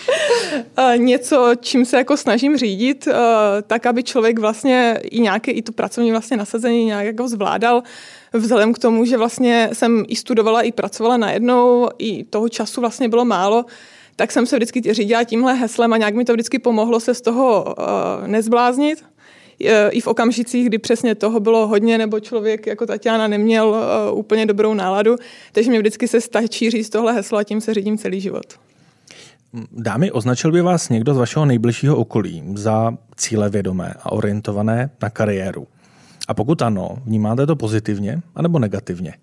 [0.97, 3.09] něco, čím se jako snažím řídit,
[3.67, 7.83] tak aby člověk vlastně i nějaké, i to pracovní vlastně nasazení nějak jako zvládal,
[8.33, 13.09] vzhledem k tomu, že vlastně jsem i studovala, i pracovala najednou, i toho času vlastně
[13.09, 13.65] bylo málo,
[14.17, 17.21] tak jsem se vždycky řídila tímhle heslem a nějak mi to vždycky pomohlo se z
[17.21, 19.05] toho uh, nezbláznit.
[19.91, 24.47] I v okamžicích, kdy přesně toho bylo hodně, nebo člověk jako Tatiana neměl uh, úplně
[24.47, 25.17] dobrou náladu.
[25.53, 28.47] Takže mi vždycky se stačí říct tohle heslo a tím se řídím celý život.
[29.73, 35.11] Dámy, označil by vás někdo z vašeho nejbližšího okolí za cíle vědomé a orientované na
[35.11, 35.67] kariéru?
[36.31, 39.15] A pokud ano, vnímáte to pozitivně anebo negativně?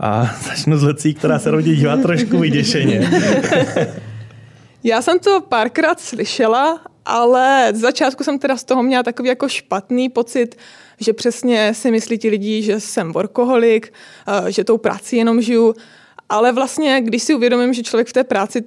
[0.00, 3.10] A začnu s Lecí, která se rodí dívá trošku vyděšeně.
[4.84, 9.48] Já jsem to párkrát slyšela, ale z začátku jsem teda z toho měla takový jako
[9.48, 10.56] špatný pocit,
[11.00, 13.92] že přesně si myslí ti lidi, že jsem workoholik,
[14.28, 15.74] eh, že tou práci jenom žiju.
[16.28, 18.64] Ale vlastně, když si uvědomím, že člověk v té práci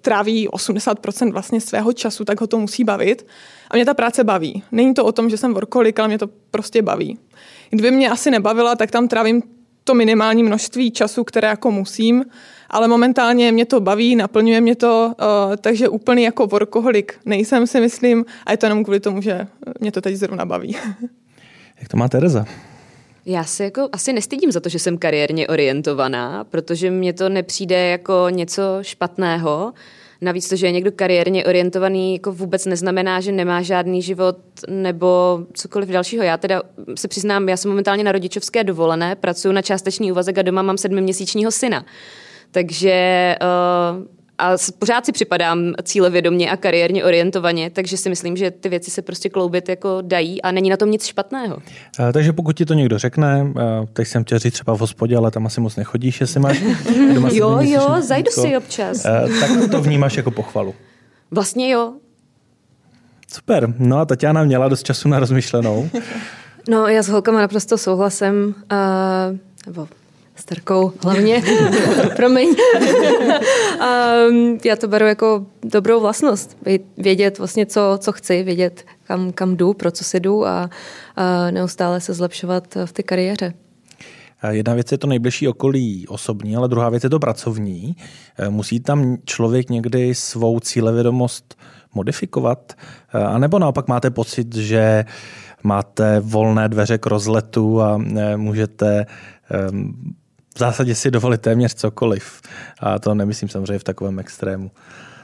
[0.00, 3.26] tráví 80% vlastně svého času, tak ho to musí bavit.
[3.70, 4.62] A mě ta práce baví.
[4.72, 7.18] Není to o tom, že jsem workoholik, ale mě to prostě baví.
[7.70, 9.42] Kdyby mě asi nebavila, tak tam trávím
[9.84, 12.24] to minimální množství času, které jako musím,
[12.70, 17.80] ale momentálně mě to baví, naplňuje mě to, uh, takže úplný jako workoholik nejsem si
[17.80, 19.46] myslím a je to jenom kvůli tomu, že
[19.80, 20.76] mě to teď zrovna baví.
[21.80, 22.44] Jak to má Tereza?
[23.28, 27.86] Já se jako asi nestydím za to, že jsem kariérně orientovaná, protože mně to nepřijde
[27.86, 29.72] jako něco špatného.
[30.20, 34.36] Navíc to, že je někdo kariérně orientovaný, jako vůbec neznamená, že nemá žádný život
[34.68, 36.24] nebo cokoliv dalšího.
[36.24, 36.62] Já teda
[36.94, 40.78] se přiznám, já jsem momentálně na rodičovské dovolené, pracuji na částečný úvazek a doma mám
[40.78, 41.84] sedmiměsíčního syna.
[42.50, 43.36] Takže
[43.98, 48.90] uh, a pořád si připadám cílevědomně a kariérně orientovaně, takže si myslím, že ty věci
[48.90, 51.58] se prostě kloubit jako dají a není na tom nic špatného.
[51.98, 53.52] A, takže pokud ti to někdo řekne,
[53.92, 56.62] teď jsem chtěl říct třeba v hospodě, ale tam asi moc nechodíš, jestli máš
[57.14, 59.02] doma Jo, jo, zajdu si občas.
[59.40, 60.74] tak to vnímáš jako pochvalu.
[61.30, 61.92] Vlastně jo.
[63.32, 63.74] Super.
[63.78, 65.90] No a Tatiana měla dost času na rozmyšlenou.
[66.68, 68.54] No, já s holkama naprosto souhlasem.
[68.72, 69.88] Uh, nebo
[70.36, 71.42] starkou hlavně,
[72.16, 72.48] promiň.
[74.30, 76.56] um, já to beru jako dobrou vlastnost,
[76.96, 80.70] vědět vlastně, co, co chci, vědět, kam, kam jdu, pro co si jdu a,
[81.16, 83.54] a neustále se zlepšovat v té kariéře.
[84.50, 87.96] Jedna věc je to nejbližší okolí osobní, ale druhá věc je to pracovní.
[88.38, 91.54] E, musí tam člověk někdy svou cílevědomost
[91.94, 92.72] modifikovat?
[93.14, 95.04] E, a nebo naopak máte pocit, že
[95.62, 98.00] máte volné dveře k rozletu a
[98.36, 99.06] můžete
[100.56, 102.40] v zásadě si dovolit téměř cokoliv.
[102.80, 104.70] A to nemyslím samozřejmě v takovém extrému.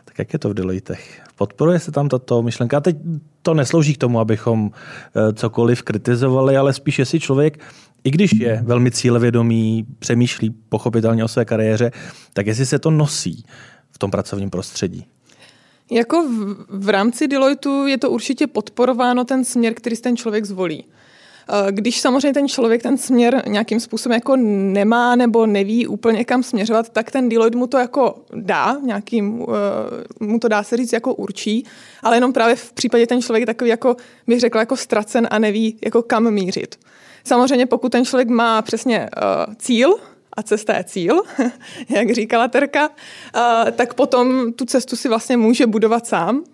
[0.05, 1.23] Tak jak je to v Deloittech?
[1.37, 2.77] Podporuje se tam tato myšlenka?
[2.77, 2.97] A teď
[3.43, 7.59] to neslouží k tomu, abychom eh, cokoliv kritizovali, ale spíš jestli člověk,
[8.05, 11.91] i když je velmi cílevědomý, přemýšlí pochopitelně o své kariéře,
[12.33, 13.45] tak jestli se to nosí
[13.91, 15.07] v tom pracovním prostředí.
[15.91, 20.85] Jako v, v rámci Deloitu je to určitě podporováno ten směr, který ten člověk zvolí.
[21.49, 26.43] Eh, když samozřejmě ten člověk ten směr nějakým způsobem jako nemá nebo neví úplně kam
[26.43, 29.47] směřovat, tak ten Deloitte mu to jako dá, nějakým,
[30.21, 31.65] eh, mu to dá se říct jako určí,
[32.03, 35.39] ale jenom právě v případě ten člověk je takový jako, bych řekla, jako ztracen a
[35.39, 36.79] neví jako kam mířit.
[37.25, 39.11] Samozřejmě pokud ten člověk má přesně
[39.47, 39.95] uh, cíl,
[40.37, 41.23] a cesta je cíl,
[41.89, 42.89] jak říkala Terka,
[43.73, 46.45] tak potom tu cestu si vlastně může budovat sám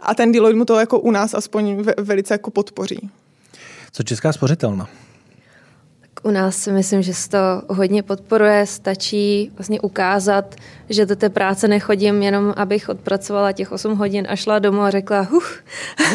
[0.00, 3.10] a ten Deloitte mu to jako u nás aspoň velice jako podpoří.
[3.92, 4.88] Co Česká spořitelna?
[6.22, 8.66] U nás si myslím, že se to hodně podporuje.
[8.66, 10.54] Stačí vlastně ukázat,
[10.88, 14.90] že do té práce nechodím jenom, abych odpracovala těch 8 hodin a šla domů a
[14.90, 15.64] řekla huch,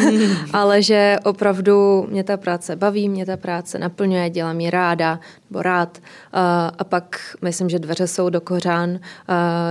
[0.52, 5.62] ale že opravdu mě ta práce baví, mě ta práce naplňuje, dělám ji ráda nebo
[5.62, 5.98] rád.
[6.78, 8.98] A pak myslím, že dveře jsou do kořán.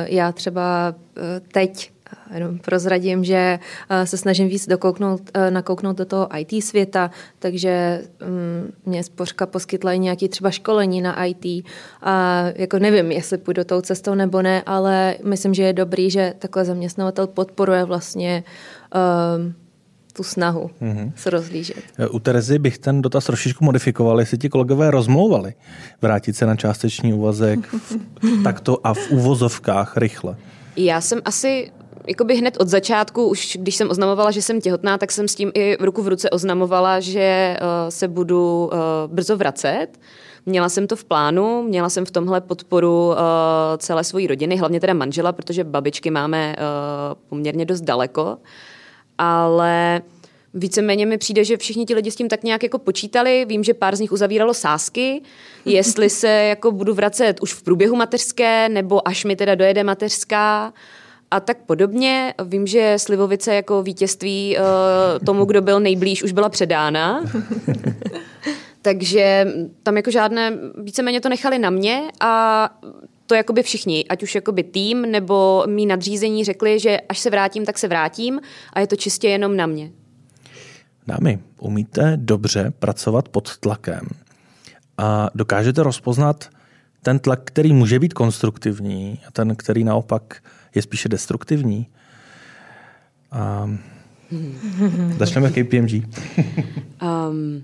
[0.05, 1.94] Já třeba e, teď
[2.33, 8.01] jenom prozradím, že eh, se snažím víc dokouknout, eh, nakouknout do toho IT světa, takže
[8.27, 11.65] mm, mě spořka poskytla i nějaké třeba školení na IT
[12.01, 16.33] a jako nevím, jestli půjdu tou cestou nebo ne, ale myslím, že je dobrý, že
[16.39, 18.43] takhle zaměstnavatel podporuje vlastně
[19.37, 19.53] um,
[20.13, 21.11] tu snahu mm-hmm.
[21.15, 21.83] se rozlížet.
[22.11, 25.53] U Terezy bych ten dotaz trošičku modifikoval, jestli ti kolegové rozmlouvali
[26.01, 27.75] vrátit se na částečný úvazek
[28.43, 30.35] takto a v úvozovkách rychle.
[30.77, 31.71] Já jsem asi
[32.07, 35.51] jakoby hned od začátku, už když jsem oznamovala, že jsem těhotná, tak jsem s tím
[35.53, 39.87] i v ruku v ruce oznamovala, že uh, se budu uh, brzo vracet.
[40.45, 43.15] Měla jsem to v plánu, měla jsem v tomhle podporu uh,
[43.77, 48.37] celé své rodiny, hlavně teda manžela, protože babičky máme uh, poměrně dost daleko.
[49.17, 50.01] Ale
[50.53, 53.45] víceméně mi přijde, že všichni ti lidi s tím tak nějak jako počítali.
[53.45, 55.21] Vím, že pár z nich uzavíralo sásky,
[55.65, 60.73] jestli se jako budu vracet už v průběhu mateřské, nebo až mi teda dojede mateřská
[61.31, 62.33] a tak podobně.
[62.45, 67.23] Vím, že Slivovice jako vítězství uh, tomu, kdo byl nejblíž, už byla předána.
[68.81, 69.47] Takže
[69.83, 72.69] tam jako žádné, víceméně to nechali na mě a
[73.27, 77.65] to jakoby všichni, ať už jakoby tým nebo mý nadřízení řekli, že až se vrátím,
[77.65, 78.41] tak se vrátím
[78.73, 79.91] a je to čistě jenom na mě.
[81.07, 84.07] Dámy, umíte dobře pracovat pod tlakem
[84.97, 86.49] a dokážete rozpoznat
[87.01, 90.43] ten tlak, který může být konstruktivní a ten, který naopak
[90.75, 91.87] je spíše destruktivní.
[93.31, 93.69] A
[95.17, 95.93] začneme KPMG.
[97.01, 97.63] um,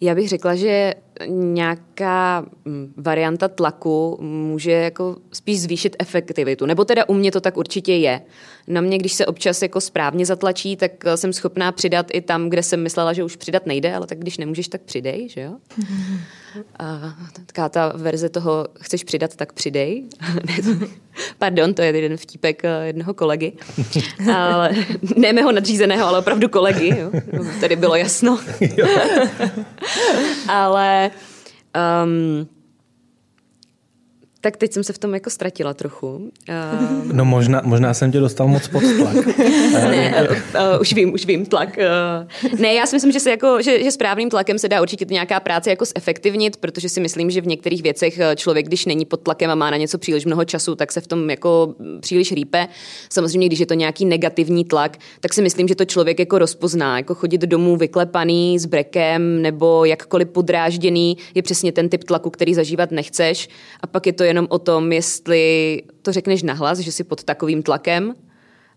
[0.00, 0.94] já bych řekla, že
[1.26, 6.66] nějaká mm, varianta tlaku může jako spíš zvýšit efektivitu.
[6.66, 8.20] Nebo teda u mě to tak určitě je.
[8.68, 12.50] Na mě, když se občas jako správně zatlačí, tak eh, jsem schopná přidat i tam,
[12.50, 15.52] kde jsem myslela, že už přidat nejde, ale tak když nemůžeš, tak přidej, že jo?
[16.78, 17.14] A
[17.46, 20.04] taká ta verze toho, chceš přidat, tak přidej.
[21.38, 23.52] Pardon, to je jeden vtípek eh, jednoho kolegy.
[24.34, 24.70] Ale,
[25.16, 26.88] ne mého nadřízeného, ale opravdu kolegy.
[26.88, 27.10] Jo?
[27.60, 28.38] Tady bylo jasno.
[30.48, 31.03] ale
[31.74, 32.48] um,
[34.44, 36.16] Tak teď jsem se v tom jako ztratila trochu.
[36.16, 37.12] Uh...
[37.12, 39.26] No možná, možná jsem tě dostal moc pod tlak.
[39.72, 41.78] ne, uh, už vím, už vím, tlak.
[41.78, 42.60] Uh...
[42.60, 45.40] Ne, já si myslím, že, se jako, že, že správným tlakem se dá určitě nějaká
[45.40, 49.50] práce jako zefektivnit, protože si myslím, že v některých věcech člověk, když není pod tlakem
[49.50, 52.68] a má na něco příliš mnoho času, tak se v tom jako příliš rýpe.
[53.10, 56.96] Samozřejmě, když je to nějaký negativní tlak, tak si myslím, že to člověk jako rozpozná.
[56.96, 62.54] Jako chodit domů vyklepaný s brekem nebo jakkoliv podrážděný je přesně ten typ tlaku, který
[62.54, 63.48] zažívat nechceš.
[63.80, 67.62] A pak je to jenom o tom, jestli to řekneš nahlas, že jsi pod takovým
[67.62, 68.14] tlakem,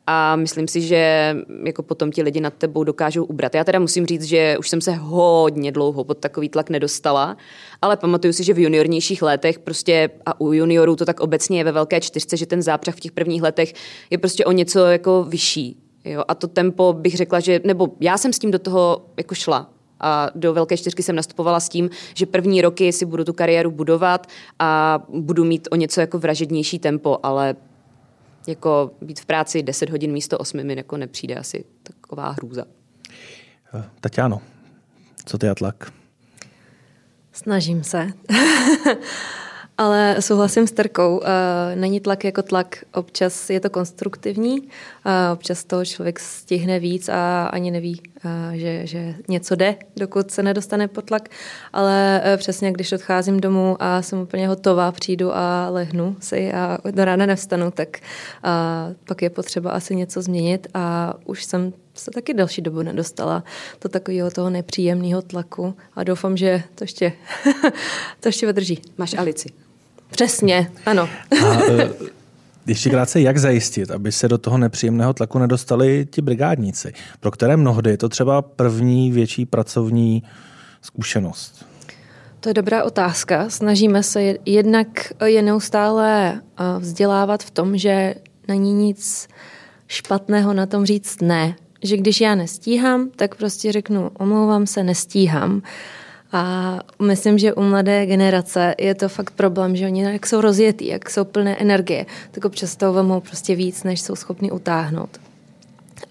[0.09, 3.55] a myslím si, že jako potom ti lidi nad tebou dokážou ubrat.
[3.55, 7.37] Já teda musím říct, že už jsem se hodně dlouho pod takový tlak nedostala,
[7.81, 11.63] ale pamatuju si, že v juniornějších letech prostě a u juniorů to tak obecně je
[11.63, 13.73] ve velké čtyřce, že ten zápřah v těch prvních letech
[14.09, 15.77] je prostě o něco jako vyšší.
[16.05, 16.23] Jo?
[16.27, 19.69] A to tempo bych řekla, že, nebo já jsem s tím do toho jako šla,
[19.99, 23.71] a do velké čtyřky jsem nastupovala s tím, že první roky si budu tu kariéru
[23.71, 24.27] budovat
[24.59, 27.55] a budu mít o něco jako vražednější tempo, ale
[28.47, 32.65] jako být v práci 10 hodin místo 8 mi jako nepřijde asi taková hrůza.
[33.99, 34.41] Tatiano,
[35.25, 35.93] co ty a tlak?
[37.31, 38.07] Snažím se.
[39.77, 41.21] Ale souhlasím s Terkou.
[41.23, 42.83] Eh, není tlak jako tlak.
[42.93, 44.69] Občas je to konstruktivní,
[45.33, 48.16] občas toho člověk stihne víc a ani neví, eh,
[48.53, 51.29] že, že něco jde, dokud se nedostane pod tlak.
[51.73, 56.77] Ale eh, přesně, když odcházím domů a jsem úplně hotová, přijdu a lehnu si a
[56.91, 57.97] do rána nevstanu, tak
[59.07, 63.43] pak je potřeba asi něco změnit a už jsem se taky další dobu nedostala
[63.81, 67.13] do takového toho nepříjemného tlaku a doufám, že to ještě,
[68.19, 68.81] to ještě vydrží.
[68.97, 69.49] Máš Alici.
[70.11, 71.09] Přesně, ano.
[71.45, 71.89] A, e,
[72.67, 77.57] ještě krátce, jak zajistit, aby se do toho nepříjemného tlaku nedostali ti brigádníci, pro které
[77.57, 80.23] mnohdy je to třeba první větší pracovní
[80.81, 81.65] zkušenost?
[82.39, 83.49] To je dobrá otázka.
[83.49, 84.87] Snažíme se jednak
[85.25, 86.39] je neustále e,
[86.79, 88.15] vzdělávat v tom, že
[88.47, 89.27] není nic
[89.87, 91.55] špatného na tom říct ne.
[91.83, 95.61] Že když já nestíhám, tak prostě řeknu, omlouvám se, nestíhám.
[96.31, 100.87] A myslím, že u mladé generace je to fakt problém, že oni jak jsou rozjetí,
[100.87, 105.09] jak jsou plné energie, tak občas toho vemou prostě víc, než jsou schopni utáhnout.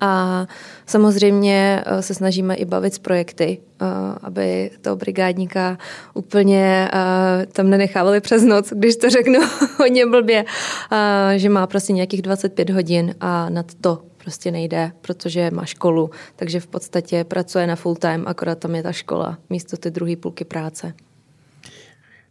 [0.00, 0.46] A
[0.87, 3.87] samozřejmě eh, se snažíme i bavit s projekty, eh,
[4.22, 5.79] aby toho brigádníka
[6.14, 9.40] úplně eh, tam nenechávali přes noc, když to řeknu
[9.79, 10.44] hodně blbě,
[11.37, 16.60] že má prostě nějakých 25 hodin a nad to prostě nejde, protože má školu, takže
[16.60, 20.44] v podstatě pracuje na full time, akorát tam je ta škola místo ty druhé půlky
[20.44, 20.94] práce.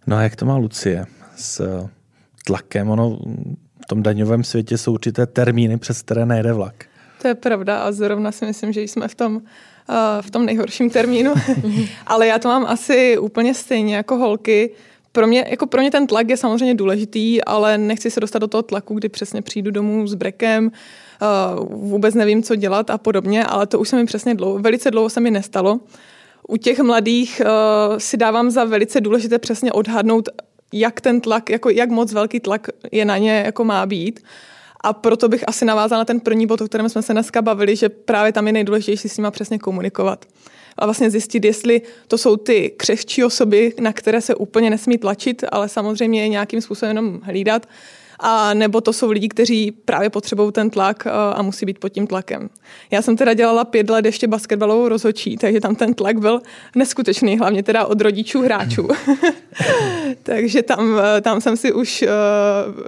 [0.07, 1.05] No a jak to má Lucie
[1.35, 1.87] s
[2.45, 2.89] tlakem?
[2.89, 3.09] Ono
[3.83, 6.85] v tom daňovém světě jsou určité termíny, přes které nejde vlak.
[7.21, 9.41] To je pravda a zrovna si myslím, že jsme v tom, uh,
[10.21, 11.33] v tom nejhorším termínu.
[12.07, 14.71] Ale já to mám asi úplně stejně jako holky.
[15.15, 18.47] Pro mě, jako pro mě ten tlak je samozřejmě důležitý, ale nechci se dostat do
[18.47, 20.71] toho tlaku, kdy přesně přijdu domů s brekem,
[21.55, 24.91] uh, vůbec nevím, co dělat a podobně, ale to už se mi přesně dlouho, velice
[24.91, 25.79] dlouho se mi nestalo.
[26.47, 30.29] U těch mladých uh, si dávám za velice důležité přesně odhadnout,
[30.73, 34.19] jak ten tlak, jako jak moc velký tlak je na ně jako má být.
[34.81, 37.75] A proto bych asi navázala na ten první bod, o kterém jsme se dneska bavili,
[37.75, 40.25] že právě tam je nejdůležitější s nima přesně komunikovat.
[40.77, 45.43] A vlastně zjistit, jestli to jsou ty křehčí osoby, na které se úplně nesmí tlačit,
[45.51, 47.67] ale samozřejmě je nějakým způsobem jenom hlídat,
[48.19, 52.07] a nebo to jsou lidi, kteří právě potřebují ten tlak a musí být pod tím
[52.07, 52.49] tlakem.
[52.91, 56.41] Já jsem teda dělala pět let ještě basketbalovou rozhodčí, takže tam ten tlak byl
[56.75, 58.87] neskutečný, hlavně teda od rodičů hráčů.
[60.23, 62.05] takže tam, tam, jsem si už,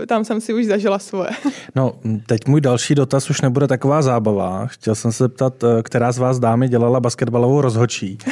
[0.07, 1.29] tam jsem si už zažila svoje.
[1.75, 1.93] no,
[2.25, 4.67] teď můj další dotaz už nebude taková zábava.
[4.67, 8.17] Chtěl jsem se zeptat, která z vás dámy dělala basketbalovou rozhodčí.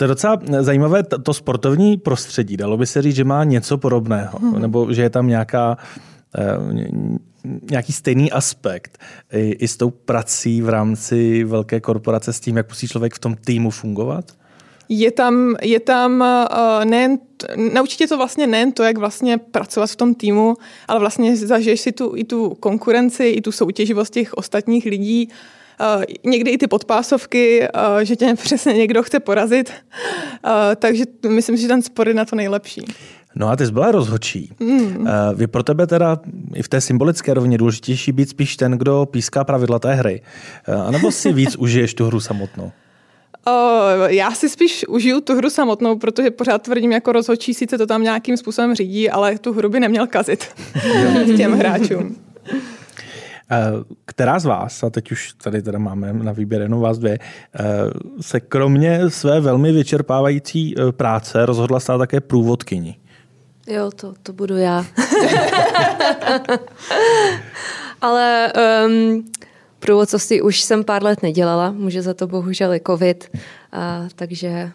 [0.00, 2.56] To je docela zajímavé, to sportovní prostředí.
[2.56, 4.62] Dalo by se říct, že má něco podobného, hmm.
[4.62, 5.76] nebo že je tam nějaká,
[6.38, 6.56] eh,
[7.70, 8.98] nějaký stejný aspekt
[9.32, 13.18] i, i s tou prací v rámci velké korporace, s tím, jak musí člověk v
[13.18, 14.24] tom týmu fungovat?
[14.88, 17.18] Je tam, je tam uh, nejen,
[17.74, 20.56] naučit tě to vlastně nejen to, jak vlastně pracovat v tom týmu,
[20.88, 25.34] ale vlastně zažiješ si tu, i tu konkurenci, i tu soutěživost těch ostatních lidí, Uh,
[26.24, 29.72] někdy i ty podpásovky, uh, že tě přesně někdo chce porazit.
[30.44, 32.84] Uh, takže myslím si, že ten sport je na to nejlepší.
[33.34, 34.52] No a ty jsi byla rozhodčí.
[34.60, 35.06] Mm.
[35.34, 36.18] Vy pro tebe teda
[36.54, 40.22] i v té symbolické rovně důležitější být spíš ten, kdo píská pravidla té hry.
[40.86, 42.72] A nebo si víc užiješ tu hru samotnou?
[43.48, 47.86] Uh, já si spíš užiju tu hru samotnou, protože pořád tvrdím, jako rozhodčí sice to
[47.86, 50.46] tam nějakým způsobem řídí, ale tu hru by neměl kazit
[51.36, 52.16] těm hráčům.
[54.04, 57.62] Která z vás, a teď už tady teda máme na výběr jenom vás dvě, eh,
[58.20, 62.96] se kromě své velmi vyčerpávající eh, práce rozhodla stát také průvodkyní
[63.66, 64.86] Jo, to, to budu já.
[68.00, 68.52] Ale
[68.86, 69.24] um,
[69.78, 73.36] průvodcovství už jsem pár let nedělala, může za to bohužel i covid,
[73.72, 74.70] a, takže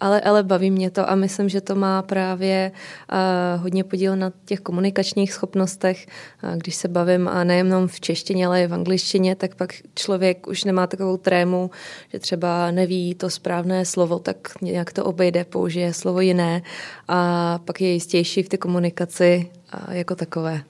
[0.00, 2.72] ale, ale baví mě to a myslím, že to má právě
[3.12, 6.06] uh, hodně podíl na těch komunikačních schopnostech.
[6.44, 10.46] Uh, když se bavím a nejenom v češtině, ale i v angličtině, tak pak člověk
[10.46, 11.70] už nemá takovou trému,
[12.12, 16.62] že třeba neví to správné slovo, tak nějak to obejde, použije slovo jiné
[17.08, 19.50] a pak je jistější v té komunikaci
[19.88, 20.62] uh, jako takové.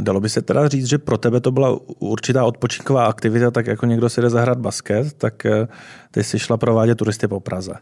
[0.00, 3.86] Dalo by se teda říct, že pro tebe to byla určitá odpočinková aktivita, tak jako
[3.86, 5.68] někdo si jde zahrát basket, tak eh,
[6.10, 7.72] ty jsi šla provádět turisty po Praze.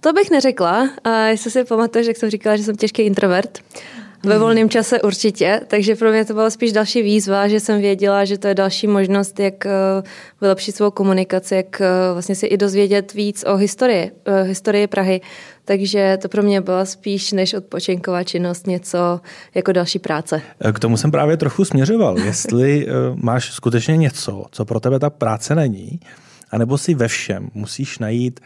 [0.00, 0.90] To bych neřekla.
[1.04, 3.58] A jestli si pamatuješ, jak jsem říkala, že jsem těžký introvert.
[4.24, 4.42] Ve hmm.
[4.42, 8.38] volném čase určitě, takže pro mě to byla spíš další výzva, že jsem věděla, že
[8.38, 9.70] to je další možnost, jak eh,
[10.40, 15.20] vylepšit svou komunikaci, jak eh, vlastně si i dozvědět víc o historii, eh, historii Prahy.
[15.64, 19.20] Takže to pro mě byla spíš než odpočinková činnost něco
[19.54, 20.42] jako další práce.
[20.72, 22.18] K tomu jsem právě trochu směřoval.
[22.24, 26.00] Jestli máš skutečně něco, co pro tebe ta práce není,
[26.50, 28.40] anebo si ve všem musíš najít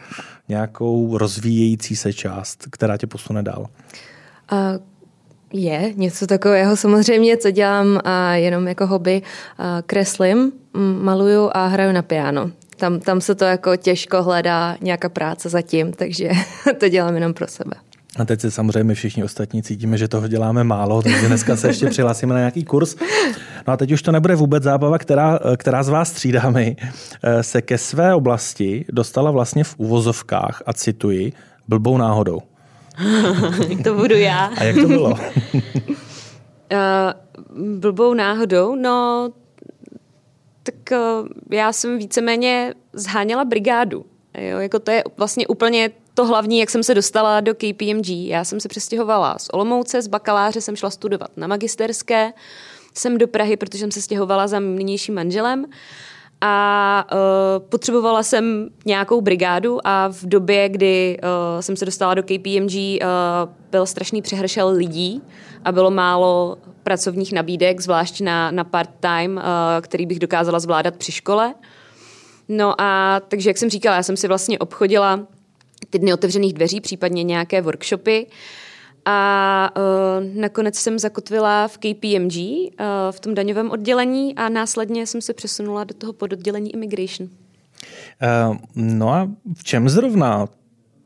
[0.49, 3.67] nějakou rozvíjející se část, která tě posune dál?
[4.49, 4.73] A
[5.53, 9.21] je něco takového samozřejmě, co dělám a jenom jako hobby.
[9.57, 10.51] A kreslím,
[11.01, 12.51] maluju a hraju na piano.
[12.77, 16.29] Tam, tam se to jako těžko hledá nějaká práce zatím, takže
[16.79, 17.75] to dělám jenom pro sebe.
[18.19, 21.89] A teď se samozřejmě všichni ostatní cítíme, že toho děláme málo, takže dneska se ještě
[21.89, 22.95] přihlásíme na nějaký kurz.
[23.67, 26.75] No a teď už to nebude vůbec zábava, která, která z vás třídami
[27.23, 31.33] eh, se ke své oblasti dostala vlastně v uvozovkách a cituji,
[31.67, 32.39] blbou náhodou.
[33.83, 34.45] to budu já.
[34.45, 35.09] A jak to bylo?
[35.09, 35.17] uh,
[37.79, 38.75] blbou náhodou?
[38.75, 39.29] No,
[40.63, 44.05] tak uh, já jsem víceméně zháněla brigádu.
[44.37, 48.09] Jo, jako to je vlastně úplně to hlavní, jak jsem se dostala do KPMG.
[48.09, 52.33] Já jsem se přestěhovala z Olomouce, z bakaláře jsem šla studovat na magisterské,
[52.93, 55.65] jsem do Prahy, protože jsem se stěhovala za nynějším manželem
[56.45, 62.23] a uh, potřebovala jsem nějakou brigádu a v době, kdy uh, jsem se dostala do
[62.23, 62.99] KPMG, uh,
[63.71, 65.21] byl strašný přehršel lidí
[65.65, 69.41] a bylo málo pracovních nabídek, zvlášť na, na part-time, uh,
[69.81, 71.53] který bych dokázala zvládat při škole.
[72.49, 75.27] No a takže, jak jsem říkala, já jsem si vlastně obchodila
[75.89, 78.27] ty dny otevřených dveří, případně nějaké workshopy.
[79.05, 85.21] A uh, nakonec jsem zakotvila v KPMG, uh, v tom daňovém oddělení a následně jsem
[85.21, 87.29] se přesunula do toho pododdělení immigration.
[88.49, 90.47] Uh, no a v čem zrovna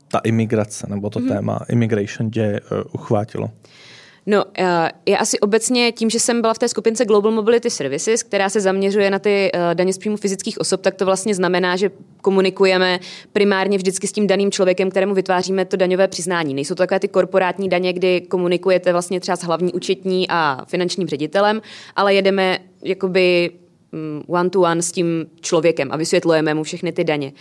[0.07, 1.27] ta imigrace nebo to mm-hmm.
[1.27, 3.51] téma immigration tě uh, uchvátilo?
[4.29, 8.23] No, eh, je asi obecně tím, že jsem byla v té skupince Global Mobility Services,
[8.23, 11.75] která se zaměřuje na ty eh, daně z příjmu fyzických osob, tak to vlastně znamená,
[11.75, 12.99] že komunikujeme
[13.33, 16.53] primárně vždycky s tím daným člověkem, kterému vytváříme to daňové přiznání.
[16.53, 21.07] Nejsou to takové ty korporátní daně, kdy komunikujete vlastně třeba s hlavní účetní a finančním
[21.07, 21.61] ředitelem,
[21.95, 23.51] ale jedeme jakoby
[23.91, 27.33] mm, one to one s tím člověkem a vysvětlujeme mu všechny ty daně.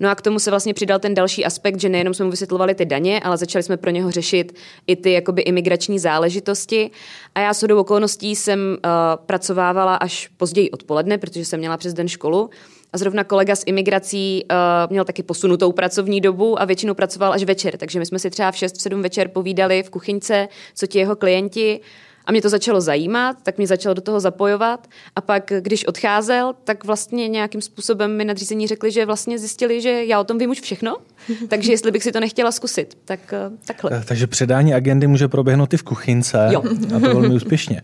[0.00, 2.74] No a k tomu se vlastně přidal ten další aspekt, že nejenom jsme mu vysvětlovali
[2.74, 6.90] ty daně, ale začali jsme pro něho řešit i ty jakoby imigrační záležitosti.
[7.34, 8.90] A já shodou okolností jsem uh,
[9.26, 12.50] pracovávala až později odpoledne, protože jsem měla přes den školu.
[12.92, 14.56] A zrovna kolega s imigrací uh,
[14.90, 17.76] měl taky posunutou pracovní dobu a většinou pracoval až večer.
[17.76, 21.80] Takže my jsme si třeba v 6-7 večer povídali v kuchyňce, co ti jeho klienti
[22.26, 24.86] a mě to začalo zajímat, tak mě začalo do toho zapojovat.
[25.16, 30.04] A pak, když odcházel, tak vlastně nějakým způsobem mi nadřízení řekli, že vlastně zjistili, že
[30.04, 30.96] já o tom vím už všechno,
[31.48, 33.90] takže jestli bych si to nechtěla zkusit, tak eh, takhle.
[33.94, 36.48] Eh, takže předání agendy může proběhnout i v kuchynce.
[36.52, 36.62] Jo.
[36.96, 37.82] A to velmi úspěšně.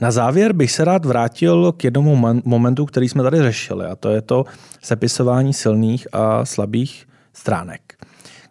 [0.00, 4.10] Na závěr bych se rád vrátil k jednomu momentu, který jsme tady řešili, a to
[4.10, 4.44] je to
[4.82, 7.80] sepisování silných a slabých stránek.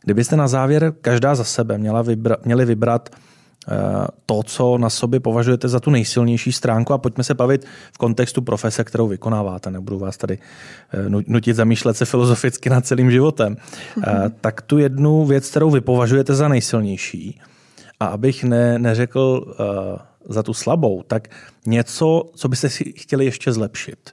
[0.03, 3.09] Kdybyste na závěr každá za sebe měla vybra- měli vybrat
[4.25, 8.41] to, co na sobě považujete za tu nejsilnější stránku a pojďme se bavit v kontextu
[8.41, 9.71] profese, kterou vykonáváte.
[9.71, 10.39] Nebudu vás tady
[10.93, 13.57] eh, nutit zamýšlet se filozoficky nad celým životem.
[14.07, 17.39] Eh, tak tu jednu věc, kterou vy považujete za nejsilnější
[17.99, 19.55] a abych ne, neřekl
[20.29, 21.27] za tu slabou, tak
[21.65, 24.09] něco, co byste si chtěli ještě zlepšit.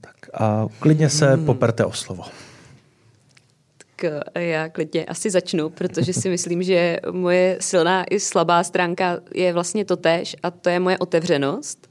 [0.00, 1.44] Tak a klidně se hmm.
[1.44, 2.22] poperte o slovo
[4.34, 9.84] já klidně asi začnu, protože si myslím, že moje silná i slabá stránka je vlastně
[9.84, 11.90] to tež a to je moje otevřenost,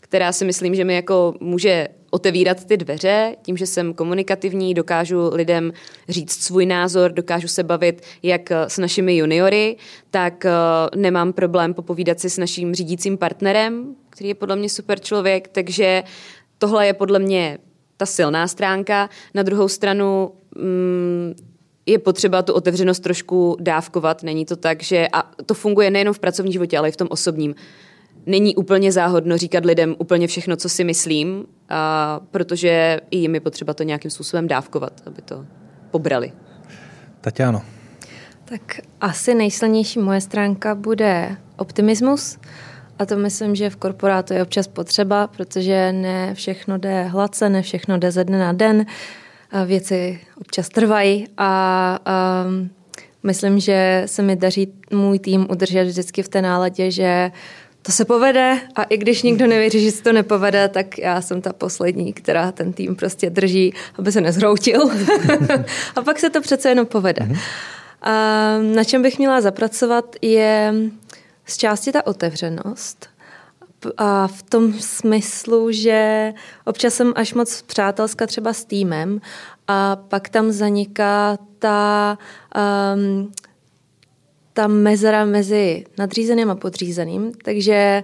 [0.00, 5.30] která si myslím, že mi jako může otevírat ty dveře, tím, že jsem komunikativní, dokážu
[5.32, 5.72] lidem
[6.08, 9.76] říct svůj názor, dokážu se bavit jak s našimi juniory,
[10.10, 10.50] tak eh,
[10.96, 16.02] nemám problém popovídat si s naším řídícím partnerem, který je podle mě super člověk, takže
[16.58, 17.58] tohle je podle mě
[17.96, 19.08] ta silná stránka.
[19.34, 21.34] Na druhou stranu mm,
[21.86, 24.22] je potřeba tu otevřenost trošku dávkovat.
[24.22, 27.08] Není to tak, že a to funguje nejenom v pracovním životě, ale i v tom
[27.10, 27.54] osobním.
[28.26, 33.40] Není úplně záhodno říkat lidem úplně všechno, co si myslím, a protože i jim je
[33.40, 35.46] potřeba to nějakým způsobem dávkovat, aby to
[35.90, 36.32] pobrali.
[37.20, 37.62] Tatiano.
[38.44, 42.38] Tak asi nejsilnější moje stránka bude optimismus.
[42.98, 47.62] A to myslím, že v korporátu je občas potřeba, protože ne všechno jde hladce, ne
[47.62, 48.86] všechno jde ze dne na den.
[49.50, 52.44] A věci občas trvají a, a
[53.22, 57.30] myslím, že se mi daří můj tým udržet vždycky v té náladě, že
[57.82, 61.40] to se povede a i když nikdo nevěří, že se to nepovede, tak já jsem
[61.40, 64.90] ta poslední, která ten tým prostě drží, aby se nezhroutil.
[65.96, 67.26] a pak se to přece jenom povede.
[67.26, 67.38] Mm-hmm.
[68.02, 70.74] A na čem bych měla zapracovat je
[71.46, 73.08] z části ta otevřenost.
[73.96, 76.32] A v tom smyslu, že
[76.64, 79.20] občas jsem až moc přátelská třeba s týmem
[79.68, 82.18] a pak tam zaniká ta,
[82.94, 83.32] um,
[84.52, 87.32] ta mezera mezi nadřízeným a podřízeným.
[87.44, 88.02] Takže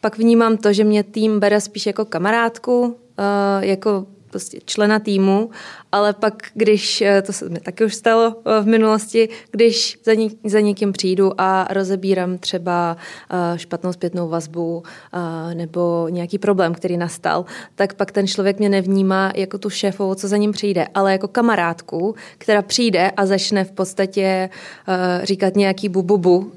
[0.00, 2.94] pak vnímám to, že mě tým bere spíš jako kamarádku, uh,
[3.60, 5.50] jako prostě člena týmu,
[5.92, 10.14] ale pak, když, eh, to se mi taky už stalo eh, v minulosti, když za,
[10.14, 12.96] ní, za někým přijdu a rozebírám třeba
[13.30, 14.82] eh, špatnou zpětnou vazbu
[15.54, 20.28] nebo nějaký problém, který nastal, tak pak ten člověk mě nevnímá jako tu šéfovou, co
[20.28, 24.50] za ním přijde, ale jako kamarádku, která přijde a začne v podstatě
[25.22, 26.52] říkat nějaký bububu.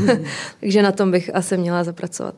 [0.60, 2.34] Takže na tom bych asi měla zapracovat.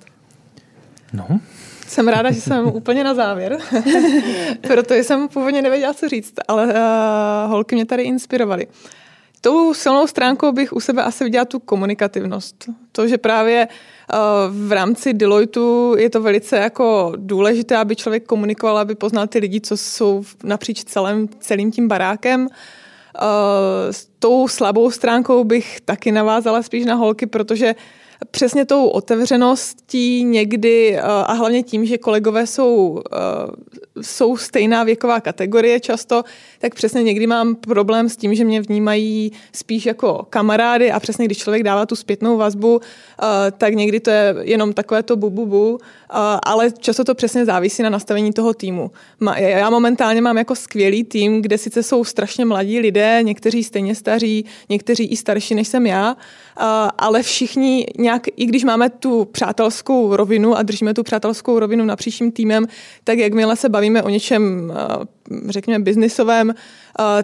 [1.12, 1.41] No,
[1.89, 3.59] jsem ráda, že jsem úplně na závěr,
[4.61, 8.66] protože jsem původně nevěděla, co říct, ale uh, holky mě tady inspirovaly.
[9.41, 12.57] Tou silnou stránkou bych u sebe asi viděla tu komunikativnost.
[12.93, 14.18] To, že právě uh,
[14.68, 19.61] v rámci Deloitu je to velice jako důležité, aby člověk komunikoval, aby poznal ty lidi,
[19.61, 22.41] co jsou napříč celým, celým tím barákem.
[22.41, 22.49] Uh,
[23.91, 27.80] s tou slabou stránkou bych taky navázala spíš na holky, protože uh,
[28.31, 35.20] přesně tou otevřeností někdy eh, a hlavně tím, že kolegové jsou, eh, jsou stejná věková
[35.20, 36.22] kategorie často,
[36.59, 41.25] tak přesně někdy mám problém s tím, že mě vnímají spíš jako kamarády a přesně
[41.25, 45.31] když člověk dává tu zpětnou vazbu, eh, tak někdy to je jenom takové to bu,
[45.31, 45.79] bu, bu
[46.47, 48.91] ale často to přesně závisí na nastavení toho týmu.
[49.37, 54.45] Já momentálně mám jako skvělý tým, kde sice jsou strašně mladí lidé, někteří stejně staří,
[54.69, 56.17] někteří i starší než jsem já,
[56.99, 62.23] ale všichni nějak, i když máme tu přátelskou rovinu a držíme tu přátelskou rovinu napříč
[62.33, 62.67] týmem,
[63.05, 64.73] tak jakmile se bavíme o něčem,
[65.49, 66.55] řekněme, biznisovém,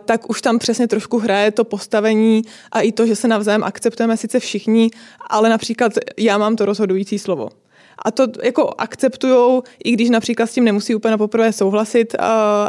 [0.04, 4.16] tak už tam přesně trošku hraje to postavení a i to, že se navzájem akceptujeme
[4.16, 4.90] sice všichni,
[5.28, 7.48] ale například já mám to rozhodující slovo.
[8.04, 12.14] A to jako akceptujou, i když například s tím nemusí úplně na poprvé souhlasit,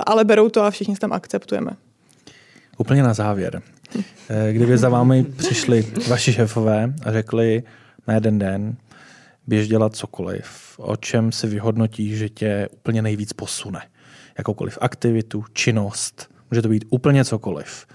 [0.05, 1.71] ale berou to a všichni se tam akceptujeme.
[2.77, 3.61] Úplně na závěr.
[4.29, 7.63] Eh, kdyby za vámi přišli vaši šéfové a řekli
[8.07, 8.75] na jeden den,
[9.47, 10.45] běž dělat cokoliv,
[10.77, 13.81] o čem si vyhodnotí, že tě úplně nejvíc posune.
[14.37, 17.85] Jakoukoliv aktivitu, činnost, může to být úplně cokoliv.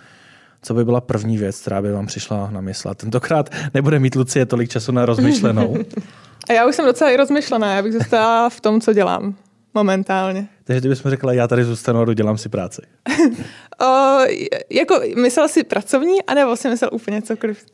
[0.67, 2.95] Co by byla první věc, která by vám přišla na mysl?
[2.95, 5.77] Tentokrát nebude mít Lucie tolik času na rozmyšlenou.
[6.49, 9.35] A já už jsem docela i rozmyšlená, já bych zůstala v tom, co dělám
[9.75, 10.49] momentálně.
[10.65, 12.83] Takže ty mi řekla, já tady zůstanu a dodělám si práci.
[13.83, 14.19] o,
[14.71, 17.65] jako myslel si pracovní, anebo si myslel úplně cokoliv?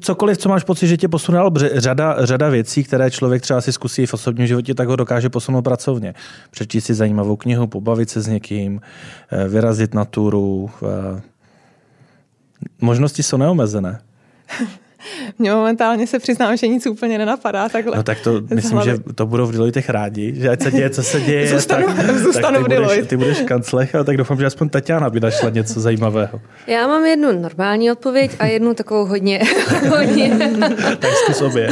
[0.00, 4.06] Cokoliv, co máš pocit, že tě posunul, řada, řada věcí, které člověk třeba si zkusí
[4.06, 6.14] v osobním životě, tak ho dokáže posunout pracovně.
[6.50, 8.80] Přečíst si zajímavou knihu, pobavit se s někým,
[9.32, 10.70] eh, vyrazit na túru.
[12.80, 14.02] Možnosti jsou neomezené.
[15.38, 17.96] Mě momentálně se přiznám, že nic úplně nenapadá takhle.
[17.96, 21.02] No tak to myslím, že to budou v Deloittech rádi, že ať se děje, co
[21.02, 21.48] se děje.
[21.48, 25.10] zůstanu, tak, zůstanu tak ty, budeš, ty budeš kanclech, a tak doufám, že aspoň Tatiana
[25.10, 26.40] by našla něco zajímavého.
[26.66, 29.40] Já mám jednu normální odpověď a jednu takovou hodně.
[29.88, 30.38] hodně.
[30.98, 31.68] tak zkus obě.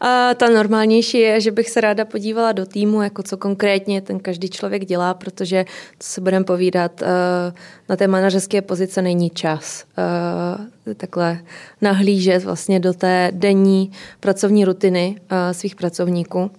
[0.00, 4.20] a ta normálnější je, že bych se ráda podívala do týmu, jako co konkrétně ten
[4.20, 5.64] každý člověk dělá, protože,
[5.98, 7.52] co se budeme povídat, eh,
[7.88, 11.38] na té manažerské pozice není čas eh, takhle
[11.84, 16.50] nahlížet vlastně do té denní pracovní rutiny eh, svých pracovníků.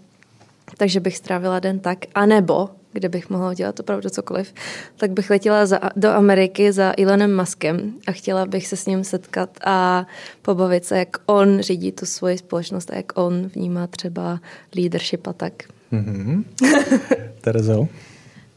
[0.77, 1.99] Takže bych strávila den tak.
[2.15, 4.53] A nebo, kde bych mohla dělat opravdu cokoliv,
[4.97, 9.03] tak bych letěla za, do Ameriky za Elonem Muskem a chtěla bych se s ním
[9.03, 10.07] setkat a
[10.41, 14.39] pobavit se, jak on řídí tu svoji společnost a jak on vnímá třeba
[14.75, 15.53] leadership a tak.
[15.93, 16.43] Mm-hmm.
[17.41, 17.87] Terezo?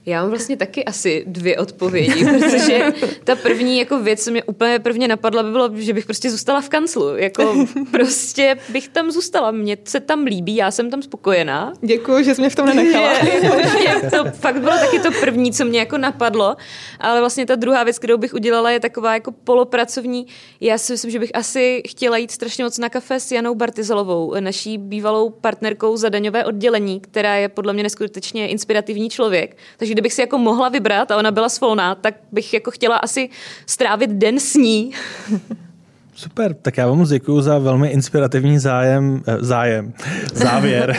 [0.08, 2.92] Já mám vlastně taky asi dvě odpovědi, protože
[3.24, 6.60] ta první jako věc, co mě úplně prvně napadla, by bylo, že bych prostě zůstala
[6.60, 7.16] v kanclu.
[7.16, 9.50] Jako prostě bych tam zůstala.
[9.50, 11.72] Mně se tam líbí, já jsem tam spokojená.
[11.80, 13.12] Děkuji, že jsi mě v tom nenechala.
[13.12, 16.56] Je, to fakt bylo taky to první, co mě jako napadlo.
[17.00, 20.26] Ale vlastně ta druhá věc, kterou bych udělala, je taková jako polopracovní.
[20.60, 24.34] Já si myslím, že bych asi chtěla jít strašně moc na kafe s Janou Bartizalovou,
[24.40, 29.56] naší bývalou partnerkou za daňové oddělení, která je podle mě neskutečně inspirativní člověk.
[29.76, 33.28] Takže kdybych si jako mohla vybrat a ona byla svolná, tak bych jako chtěla asi
[33.66, 34.92] strávit den s ní.
[36.14, 39.92] Super, tak já vám moc děkuji za velmi inspirativní zájem, eh, zájem,
[40.32, 40.96] závěr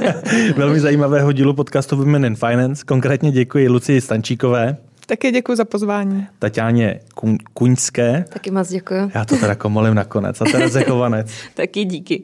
[0.56, 2.84] velmi zajímavého dílu podcastu Women in Finance.
[2.84, 4.76] Konkrétně děkuji Lucii Stančíkové.
[5.06, 6.26] Taky děkuji za pozvání.
[6.38, 8.24] Taťáně Kuň, Kuňské.
[8.32, 9.10] Taky moc děkuji.
[9.14, 10.40] Já to teda komolím nakonec.
[10.40, 11.30] A Tereze Chovanec.
[11.54, 12.22] Taky díky.